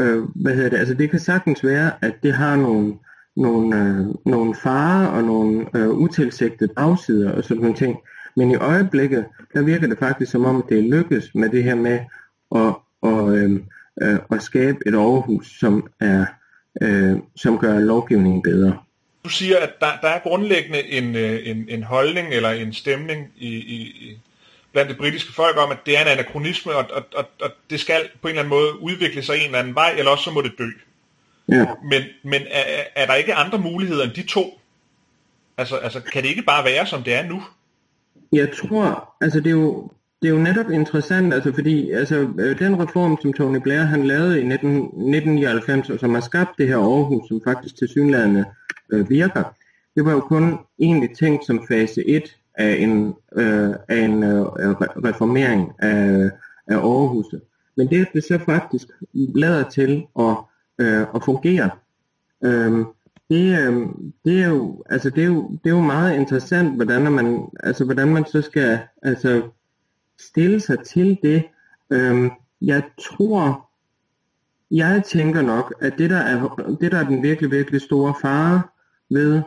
øh, 0.00 0.22
hvad 0.34 0.54
hedder 0.54 0.70
det, 0.70 0.76
altså 0.76 0.94
det 0.94 1.10
kan 1.10 1.18
sagtens 1.18 1.64
være, 1.64 2.04
at 2.04 2.14
det 2.22 2.32
har 2.32 2.56
nogle, 2.56 2.94
nogle, 3.36 3.76
øh, 3.76 4.06
nogle 4.26 4.54
farer 4.54 5.06
og 5.06 5.24
nogle 5.24 5.66
øh, 5.74 5.90
utilsigtede 5.90 6.74
bagsider 6.74 7.32
og 7.32 7.44
sådan 7.44 7.62
nogle 7.62 7.76
ting. 7.76 7.98
Men 8.36 8.50
i 8.50 8.56
øjeblikket, 8.56 9.24
der 9.54 9.62
virker 9.62 9.86
det 9.86 9.98
faktisk 9.98 10.30
som 10.30 10.44
om, 10.44 10.64
det 10.68 10.78
er 10.78 10.82
lykkes 10.82 11.34
med 11.34 11.48
det 11.48 11.64
her 11.64 11.74
med 11.74 11.98
at, 12.54 12.74
og, 13.02 13.36
øh, 13.36 13.60
øh, 14.02 14.18
at 14.30 14.42
skabe 14.42 14.78
et 14.86 14.94
overhus, 14.94 15.58
som, 15.60 15.88
er, 16.00 16.24
øh, 16.82 17.16
som 17.36 17.58
gør 17.58 17.78
lovgivningen 17.78 18.42
bedre. 18.42 18.78
Du 19.24 19.28
siger, 19.28 19.58
at 19.58 19.70
der, 19.80 19.86
der 20.02 20.08
er 20.08 20.18
grundlæggende 20.18 20.82
en, 20.82 21.16
øh, 21.16 21.40
en, 21.44 21.66
en 21.68 21.82
holdning 21.82 22.28
eller 22.28 22.50
en 22.50 22.72
stemning 22.72 23.32
i, 23.36 23.48
i, 23.48 24.18
blandt 24.72 24.90
det 24.90 24.98
britiske 24.98 25.32
folk 25.32 25.56
om, 25.56 25.70
at 25.70 25.78
det 25.86 25.98
er 25.98 26.02
en 26.02 26.08
anachronisme, 26.08 26.72
og, 26.72 26.84
og, 26.92 27.02
og, 27.16 27.24
og 27.40 27.50
det 27.70 27.80
skal 27.80 28.00
på 28.22 28.28
en 28.28 28.30
eller 28.30 28.42
anden 28.42 28.50
måde 28.50 28.80
udvikle 28.80 29.22
sig 29.22 29.36
en 29.36 29.44
eller 29.44 29.58
anden 29.58 29.74
vej, 29.74 29.94
eller 29.98 30.10
også 30.10 30.24
så 30.24 30.30
må 30.30 30.40
det 30.40 30.52
dø. 30.58 30.68
Ja. 31.48 31.66
Men, 31.82 32.02
men 32.22 32.40
er, 32.50 32.62
er 32.96 33.06
der 33.06 33.14
ikke 33.14 33.34
andre 33.34 33.58
muligheder 33.58 34.04
end 34.04 34.12
de 34.12 34.22
to? 34.22 34.60
Altså, 35.58 35.76
altså, 35.76 36.00
kan 36.00 36.22
det 36.22 36.28
ikke 36.28 36.42
bare 36.42 36.64
være, 36.64 36.86
som 36.86 37.02
det 37.02 37.14
er 37.14 37.28
nu? 37.28 37.42
Jeg 38.32 38.48
tror, 38.52 39.14
altså 39.20 39.40
det 39.40 39.46
er 39.46 39.50
jo, 39.50 39.90
det 40.22 40.28
er 40.28 40.32
jo 40.32 40.38
netop 40.38 40.70
interessant, 40.70 41.34
altså 41.34 41.52
fordi 41.52 41.90
altså, 41.90 42.28
øh, 42.38 42.58
den 42.58 42.82
reform, 42.82 43.18
som 43.22 43.32
Tony 43.32 43.58
Blair 43.58 43.80
han 43.80 44.06
lavede 44.06 44.40
i 44.40 44.44
19, 44.44 44.70
1999, 44.76 45.90
og 45.90 46.00
som 46.00 46.14
har 46.14 46.20
skabt 46.20 46.50
det 46.58 46.68
her 46.68 46.78
Aarhus, 46.78 47.28
som 47.28 47.40
faktisk 47.44 47.76
til 47.76 47.88
synlædende 47.88 48.44
øh, 48.92 49.10
virker, 49.10 49.42
det 49.96 50.04
var 50.04 50.12
jo 50.12 50.20
kun 50.20 50.58
egentlig 50.78 51.16
tænkt 51.16 51.46
som 51.46 51.66
fase 51.68 52.08
1 52.08 52.36
af 52.54 52.76
en, 52.80 53.14
øh, 53.36 53.70
af 53.88 53.98
en 53.98 54.22
øh, 54.22 54.42
reformering 55.04 55.72
af, 55.78 56.30
af 56.66 56.76
Aarhuset. 56.76 57.40
Men 57.76 57.90
det, 57.90 58.08
det 58.12 58.24
så 58.24 58.38
faktisk 58.46 58.88
lader 59.14 59.68
til 59.68 60.06
at, 60.18 60.36
øh, 60.78 61.14
og 61.14 61.22
fungere, 61.24 61.70
øh, 62.44 62.84
det, 63.30 63.58
øh, 63.58 63.88
det, 64.24 64.42
er 64.42 64.48
jo, 64.48 64.84
altså 64.90 65.10
det, 65.10 65.22
er 65.22 65.26
jo, 65.26 65.48
det 65.48 65.70
er 65.70 65.74
jo 65.74 65.80
meget 65.80 66.16
interessant, 66.16 66.76
hvordan 66.76 67.12
man, 67.12 67.48
altså 67.62 67.84
hvordan 67.84 68.08
man 68.08 68.24
så 68.26 68.42
skal 68.42 68.78
altså, 69.02 69.42
stille 70.18 70.60
sig 70.60 70.78
til 70.84 71.18
det. 71.22 71.44
Øh, 71.90 72.30
jeg 72.62 72.82
tror, 73.00 73.70
jeg 74.70 75.02
tænker 75.04 75.42
nok, 75.42 75.74
at 75.80 75.94
det 75.98 76.10
der 76.10 76.16
er, 76.16 76.76
det 76.80 76.92
der 76.92 76.98
er 76.98 77.08
den 77.08 77.22
virkelig, 77.22 77.50
virkelig 77.50 77.80
store 77.80 78.14
fare 78.22 78.62
ved 79.10 79.42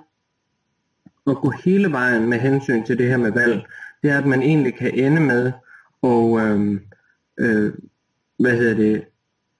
at 1.27 1.37
gå 1.37 1.49
hele 1.49 1.91
vejen 1.91 2.29
med 2.29 2.39
hensyn 2.39 2.83
til 2.83 2.97
det 2.97 3.07
her 3.07 3.17
med 3.17 3.31
valg, 3.31 3.65
det 4.03 4.11
er, 4.11 4.17
at 4.17 4.25
man 4.25 4.41
egentlig 4.41 4.75
kan 4.75 4.93
ende 4.93 5.21
med 5.21 5.51
og 6.01 6.39
øh, 6.39 6.81
øh, 7.37 7.73
hvad 8.39 8.57
hedder 8.57 8.73
det, 8.73 9.05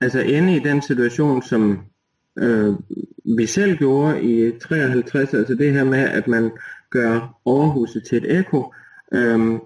altså 0.00 0.20
ende 0.20 0.56
i 0.56 0.58
den 0.58 0.82
situation, 0.82 1.42
som 1.42 1.78
øh, 2.38 2.74
vi 3.36 3.46
selv 3.46 3.76
gjorde 3.76 4.22
i 4.22 4.58
53, 4.58 5.34
altså 5.34 5.54
det 5.54 5.72
her 5.72 5.84
med, 5.84 5.98
at 5.98 6.28
man 6.28 6.50
gør 6.90 7.40
Aarhuset 7.46 8.04
til 8.04 8.16
et 8.18 8.38
eko, 8.38 8.74
øh, 9.12 9.58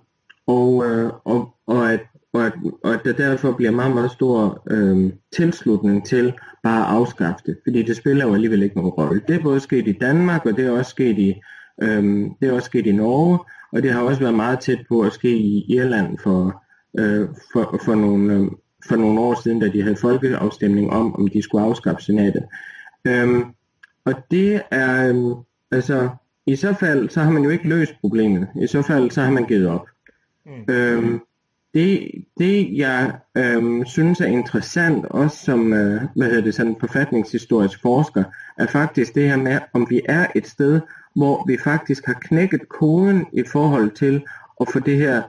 og, 0.46 0.84
øh, 0.86 1.10
og, 1.24 1.54
og, 1.66 1.92
at, 1.92 2.00
og, 2.32 2.46
at, 2.46 2.52
og 2.84 2.94
at 2.94 3.00
der 3.04 3.12
derfor 3.12 3.52
bliver 3.52 3.70
meget, 3.70 3.94
meget 3.94 4.10
stor 4.10 4.62
øh, 4.70 5.12
tilslutning 5.36 6.06
til 6.06 6.32
bare 6.62 6.80
at 6.80 6.94
afskaffe 6.96 7.42
det, 7.46 7.58
fordi 7.66 7.82
det 7.82 7.96
spiller 7.96 8.26
jo 8.26 8.34
alligevel 8.34 8.62
ikke 8.62 8.76
nogen 8.76 8.90
rolle. 8.90 9.22
Det 9.28 9.34
er 9.34 9.42
både 9.42 9.60
sket 9.60 9.88
i 9.88 9.98
Danmark, 10.00 10.46
og 10.46 10.56
det 10.56 10.66
er 10.66 10.70
også 10.70 10.90
sket 10.90 11.18
i 11.18 11.40
øh, 11.82 12.04
det 12.40 12.48
er 12.48 12.52
også 12.52 12.66
sket 12.66 12.86
i 12.86 12.92
Norge, 12.92 13.38
og 13.72 13.82
det 13.82 13.92
har 13.92 14.02
også 14.02 14.20
været 14.20 14.34
meget 14.34 14.60
tæt 14.60 14.78
på 14.88 15.00
at 15.00 15.12
ske 15.12 15.36
i 15.36 15.64
Irland 15.68 16.18
for, 16.18 16.62
øh, 16.98 17.28
for, 17.52 17.80
for, 17.84 17.94
nogle, 17.94 18.34
øh, 18.34 18.46
for 18.88 18.96
nogle 18.96 19.20
år 19.20 19.42
siden, 19.42 19.60
da 19.60 19.68
de 19.68 19.82
havde 19.82 19.96
folkeafstemning 19.96 20.90
om, 20.90 21.14
om 21.14 21.28
de 21.28 21.42
skulle 21.42 21.64
afskaffe 21.64 22.04
senatet. 22.04 22.42
Øhm, 23.04 23.44
og 24.04 24.14
det 24.30 24.62
er, 24.70 25.08
øh, 25.08 25.36
altså, 25.70 26.08
i 26.46 26.56
så 26.56 26.74
fald, 26.80 27.08
så 27.08 27.20
har 27.20 27.30
man 27.30 27.42
jo 27.42 27.50
ikke 27.50 27.68
løst 27.68 27.94
problemet. 28.00 28.48
I 28.62 28.66
så 28.66 28.82
fald, 28.82 29.10
så 29.10 29.22
har 29.22 29.30
man 29.30 29.44
givet 29.44 29.68
op. 29.68 29.86
Mm. 30.46 30.74
Øhm, 30.74 31.20
det, 31.74 32.10
det 32.38 32.76
jeg 32.76 33.12
øhm, 33.36 33.84
synes 33.84 34.20
er 34.20 34.26
interessant, 34.26 35.06
også 35.06 35.44
som 35.44 35.72
øh, 35.72 36.02
hvad 36.16 36.26
hedder 36.26 36.42
det, 36.42 36.54
sådan 36.54 36.76
forfatningshistorisk 36.80 37.82
forsker, 37.82 38.24
er 38.58 38.66
faktisk 38.66 39.14
det 39.14 39.28
her 39.28 39.36
med, 39.36 39.58
om 39.72 39.86
vi 39.90 40.00
er 40.08 40.26
et 40.34 40.46
sted, 40.46 40.80
hvor 41.16 41.44
vi 41.46 41.58
faktisk 41.64 42.06
har 42.06 42.18
knækket 42.22 42.68
koden 42.68 43.26
i 43.32 43.42
forhold 43.52 43.90
til 43.90 44.22
at 44.60 44.68
få 44.72 44.78
det 44.78 44.96
her, 44.96 45.22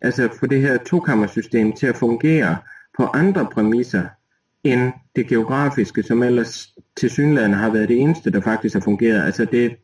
altså 0.00 0.28
få 0.40 0.46
det 0.46 0.60
her 0.60 0.78
tokammersystem 0.78 1.72
til 1.72 1.86
at 1.86 1.96
fungere 1.96 2.56
på 2.96 3.04
andre 3.04 3.48
præmisser 3.52 4.04
end 4.64 4.92
det 5.16 5.26
geografiske, 5.26 6.02
som 6.02 6.22
ellers 6.22 6.74
til 6.96 7.10
synligheden 7.10 7.52
har 7.52 7.70
været 7.70 7.88
det 7.88 8.00
eneste, 8.00 8.30
der 8.30 8.40
faktisk 8.40 8.74
har 8.74 8.80
fungeret. 8.80 9.22
Altså 9.22 9.44
det, 9.44 9.76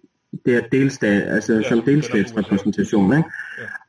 det 0.44 0.56
er 0.56 0.62
delstat, 0.72 1.22
altså 1.22 1.54
ja, 1.54 1.68
som 1.68 1.82
delstatsrepræsentation. 1.82 3.16
Ikke? 3.16 3.30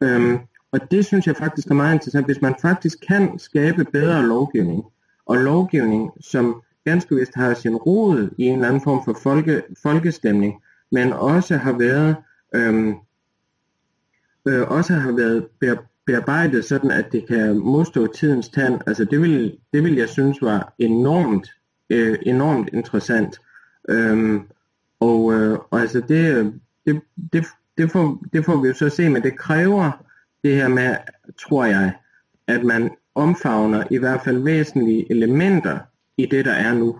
Ja. 0.01 0.08
Øhm, 0.08 0.38
og 0.71 0.91
det 0.91 1.06
synes 1.06 1.27
jeg 1.27 1.36
faktisk 1.36 1.67
er 1.67 1.73
meget 1.73 1.93
interessant, 1.93 2.25
hvis 2.25 2.41
man 2.41 2.56
faktisk 2.62 2.97
kan 3.08 3.39
skabe 3.39 3.86
bedre 3.86 4.25
lovgivning, 4.27 4.84
og 5.25 5.38
lovgivning, 5.38 6.12
som 6.21 6.62
ganske 6.86 7.15
vist 7.15 7.36
har 7.36 7.53
sin 7.53 7.75
rod 7.75 8.30
i 8.38 8.43
en 8.43 8.53
eller 8.53 8.67
anden 8.67 8.82
form 8.84 9.01
for 9.06 9.19
folke, 9.23 9.62
folkestemning, 9.84 10.63
men 10.91 11.13
også 11.13 11.58
har 11.58 11.77
været 11.77 12.15
øhm, 12.56 12.95
øh, 14.47 14.71
også 14.71 14.93
har 14.93 15.12
været 15.12 15.47
bearbejdet 16.08 16.65
sådan, 16.65 16.91
at 16.91 17.12
det 17.12 17.28
kan 17.28 17.58
modstå 17.58 18.08
tidens 18.08 18.50
tand. 18.50 18.82
Altså 18.88 19.06
det 19.06 19.22
vil, 19.22 19.58
det 19.74 19.84
vil 19.84 19.96
jeg 19.96 20.10
synes 20.10 20.41
var 20.41 20.74
enormt, 20.80 21.50
øh, 21.89 22.17
enormt 22.22 22.70
interessant. 22.74 23.41
Øhm, 23.89 24.41
og, 25.00 25.34
øh, 25.34 25.60
og 25.72 25.82
altså 25.82 26.02
det, 26.02 26.54
det, 26.86 27.02
det, 27.34 27.46
det, 27.78 27.91
får, 27.91 28.24
det 28.34 28.46
får 28.46 28.62
vi 28.62 28.67
jo 28.67 28.74
så 28.74 28.89
se, 28.89 29.10
men 29.10 29.24
det 29.24 29.38
kræver 29.38 30.06
det 30.43 30.56
her 30.56 30.67
med, 30.67 30.96
tror 31.50 31.65
jeg, 31.65 31.91
at 32.48 32.63
man 32.63 32.91
omfavner 33.15 33.84
i 33.91 33.98
hvert 33.98 34.22
fald 34.24 34.38
væsentlige 34.38 35.12
elementer 35.12 35.80
i 36.17 36.26
det, 36.26 36.46
der 36.46 36.54
er 36.54 36.74
nu. 36.74 37.00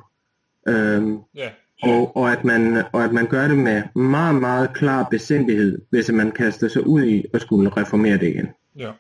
Øhm, 0.67 1.20
yeah 1.39 1.52
og, 1.84 2.17
og, 2.17 2.32
at 2.32 2.43
man, 2.43 2.84
og 2.91 3.04
at 3.04 3.13
man 3.13 3.28
gør 3.28 3.48
det 3.48 3.58
med 3.58 3.84
meget, 3.96 4.36
meget 4.36 4.74
klar 4.74 5.08
besindighed, 5.12 5.82
hvis 5.89 6.12
man 6.12 6.32
kaster 6.32 6.67
sig 6.67 6.88
ud 6.88 7.04
i 7.04 7.26
at 7.34 7.41
skulle 7.41 7.70
reformere 7.70 8.17
det 8.17 8.28
igen. 8.28 8.48
Ja. 8.78 8.92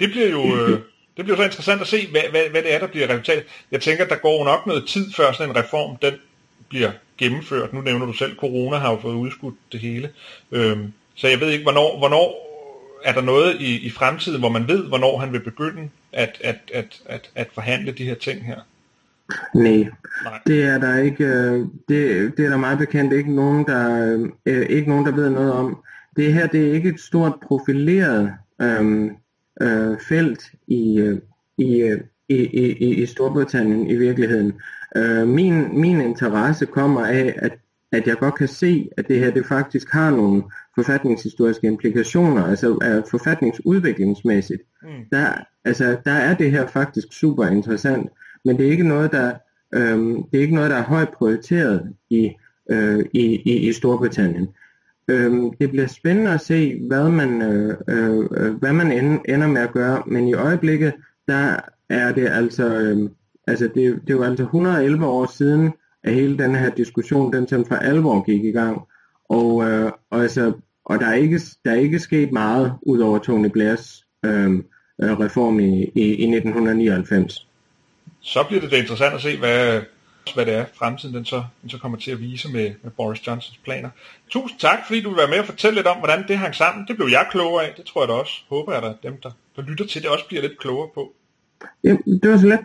Det 0.00 0.10
bliver 0.10 0.28
jo 0.30 0.56
øh, 0.56 0.80
det 1.16 1.24
bliver 1.24 1.36
så 1.36 1.44
interessant 1.44 1.80
at 1.80 1.86
se, 1.86 2.08
hvad, 2.10 2.20
hvad, 2.30 2.50
hvad 2.50 2.62
det 2.62 2.74
er, 2.74 2.78
der 2.78 2.86
bliver 2.86 3.08
resultatet. 3.08 3.44
Jeg 3.70 3.80
tænker, 3.80 4.06
der 4.06 4.16
går 4.16 4.44
nok 4.44 4.66
noget 4.66 4.86
tid 4.88 5.12
før 5.16 5.32
sådan 5.32 5.50
en 5.50 5.56
reform, 5.56 5.96
den 5.96 6.14
bliver 6.68 6.90
gennemført. 7.18 7.72
Nu 7.72 7.80
nævner 7.80 8.06
du 8.06 8.12
selv, 8.12 8.36
corona 8.36 8.76
har 8.76 8.90
jo 8.90 8.98
fået 9.00 9.14
udskudt 9.14 9.54
det 9.72 9.80
hele. 9.80 10.10
Øhm, 10.52 10.92
så 11.14 11.28
jeg 11.28 11.40
ved 11.40 11.50
ikke, 11.50 11.62
hvornår, 11.62 11.98
hvornår 11.98 12.46
er 13.04 13.12
der 13.12 13.20
noget 13.20 13.60
i, 13.60 13.86
i 13.86 13.90
fremtiden, 13.90 14.40
hvor 14.40 14.48
man 14.48 14.68
ved, 14.68 14.84
hvornår 14.88 15.18
han 15.18 15.32
vil 15.32 15.40
begynde 15.40 15.88
at, 16.12 16.38
at, 16.40 16.56
at, 16.74 17.00
at, 17.06 17.30
at 17.34 17.48
forhandle 17.54 17.92
de 17.92 18.04
her 18.04 18.14
ting 18.14 18.46
her? 18.46 18.60
Nej, 20.24 20.38
det 20.46 20.64
er 20.64 20.78
der 20.78 20.98
ikke. 20.98 21.24
Øh, 21.24 21.58
det, 21.88 22.32
det 22.36 22.44
er 22.44 22.48
der 22.48 22.56
meget 22.56 22.78
bekendt 22.78 23.12
ikke 23.12 23.34
nogen, 23.34 23.66
der 23.66 24.30
øh, 24.46 24.66
ikke 24.70 24.88
nogen, 24.88 25.06
der 25.06 25.12
ved 25.12 25.30
noget 25.30 25.52
om. 25.52 25.82
Det 26.16 26.34
her 26.34 26.46
det 26.46 26.68
er 26.68 26.72
ikke 26.72 26.88
et 26.88 27.00
stort 27.00 27.32
profileret 27.42 28.32
øhm, 28.62 29.10
øh, 29.60 29.98
felt 30.08 30.42
i, 30.66 30.98
øh, 30.98 31.18
i, 31.58 31.96
i, 32.28 32.36
i, 32.36 33.02
i 33.02 33.06
Storbritannien 33.06 33.86
i 33.86 33.96
virkeligheden. 33.96 34.52
Øh, 34.96 35.28
min, 35.28 35.80
min 35.80 36.00
interesse 36.00 36.66
kommer 36.66 37.06
af, 37.06 37.34
at, 37.36 37.58
at 37.92 38.06
jeg 38.06 38.16
godt 38.16 38.34
kan 38.34 38.48
se, 38.48 38.88
at 38.96 39.08
det 39.08 39.18
her 39.18 39.30
det 39.30 39.46
faktisk 39.46 39.90
har 39.90 40.10
nogle 40.10 40.42
forfatningshistoriske 40.74 41.66
implikationer, 41.66 42.44
altså 42.44 42.70
uh, 42.70 43.10
forfatningsudviklingsmæssigt. 43.10 44.62
Mm. 44.82 44.88
Der, 45.12 45.32
altså, 45.64 45.96
der 46.04 46.12
er 46.12 46.34
det 46.34 46.50
her 46.50 46.66
faktisk 46.66 47.12
super 47.12 47.46
interessant. 47.46 48.10
men 48.44 48.56
det 48.56 48.66
er 48.66 48.70
ikke 48.70 48.88
noget, 48.88 49.12
der, 49.12 49.34
øh, 49.74 49.98
det 49.98 50.38
er 50.38 50.40
ikke 50.40 50.54
noget, 50.54 50.70
der 50.70 50.76
er 50.76 50.82
højt 50.82 51.08
prioriteret 51.08 51.92
i, 52.10 52.32
øh, 52.70 53.04
i, 53.12 53.42
i, 53.44 53.68
i 53.68 53.72
Storbritannien. 53.72 54.48
Øh, 55.08 55.32
det 55.60 55.70
bliver 55.70 55.86
spændende 55.86 56.30
at 56.30 56.40
se, 56.40 56.80
hvad 56.88 57.08
man, 57.08 57.42
øh, 57.42 57.76
øh, 57.88 58.28
øh 58.36 58.54
hvad 58.54 58.72
man 58.72 58.92
ender 59.28 59.46
med 59.46 59.60
at 59.60 59.72
gøre, 59.72 60.02
men 60.06 60.28
i 60.28 60.34
øjeblikket, 60.34 60.94
der 61.28 61.56
er 61.88 62.12
det 62.12 62.28
altså, 62.28 62.78
øh, 62.78 63.10
altså 63.46 63.68
det, 63.74 64.00
det 64.06 64.18
var 64.18 64.26
altså 64.26 64.42
111 64.42 65.06
år 65.06 65.26
siden, 65.26 65.72
at 66.04 66.14
hele 66.14 66.38
den 66.38 66.54
her 66.54 66.70
diskussion, 66.70 67.32
den 67.32 67.48
sådan 67.48 67.66
for 67.66 67.74
alvor 67.74 68.24
gik 68.24 68.44
i 68.44 68.50
gang. 68.50 68.82
Og, 69.28 69.64
øh, 69.64 69.92
og, 70.10 70.22
altså, 70.22 70.52
og 70.84 71.00
der, 71.00 71.06
er 71.06 71.14
ikke, 71.14 71.40
der 71.64 71.70
er 71.70 71.76
ikke 71.76 71.98
sket 71.98 72.32
meget 72.32 72.72
ud 72.82 72.98
over 72.98 73.18
Tony 73.18 73.48
Blairs 73.48 74.04
øh, 74.24 74.50
øh 75.02 75.20
reform 75.20 75.60
i, 75.60 75.84
i, 75.84 76.02
i 76.04 76.34
1999. 76.36 77.46
Så 78.20 78.44
bliver 78.48 78.60
det 78.60 78.70
da 78.70 78.76
interessant 78.76 79.14
at 79.14 79.20
se, 79.20 79.38
hvad, 79.38 79.80
hvad 80.34 80.46
det 80.46 80.54
er, 80.54 80.64
fremtiden 80.74 81.14
den 81.14 81.24
så, 81.24 81.44
den 81.62 81.70
så 81.70 81.78
kommer 81.78 81.98
til 81.98 82.10
at 82.10 82.20
vise 82.20 82.48
med, 82.52 82.74
med 82.82 82.90
Boris 82.90 83.26
Johnsons 83.26 83.60
planer. 83.64 83.90
Tusind 84.30 84.60
tak, 84.60 84.78
fordi 84.86 85.00
du 85.00 85.08
vil 85.08 85.18
være 85.18 85.28
med 85.28 85.38
og 85.38 85.44
fortælle 85.44 85.74
lidt 85.74 85.86
om, 85.86 85.98
hvordan 85.98 86.28
det 86.28 86.38
hang 86.38 86.54
sammen. 86.54 86.86
Det 86.86 86.96
blev 86.96 87.08
jeg 87.08 87.26
klogere 87.30 87.66
af. 87.66 87.74
Det 87.76 87.84
tror 87.84 88.02
jeg 88.02 88.08
da 88.08 88.12
også. 88.12 88.32
Håber 88.48 88.72
jeg, 88.72 88.84
at 88.84 88.96
dem, 89.02 89.20
der, 89.20 89.30
der 89.56 89.62
lytter 89.62 89.86
til 89.86 90.02
det, 90.02 90.10
også 90.10 90.26
bliver 90.26 90.42
lidt 90.42 90.58
klogere 90.58 90.88
på. 90.94 91.12
Ja, 91.84 91.96
det 92.22 92.30
var 92.30 92.38
så 92.38 92.46
let. 92.46 92.60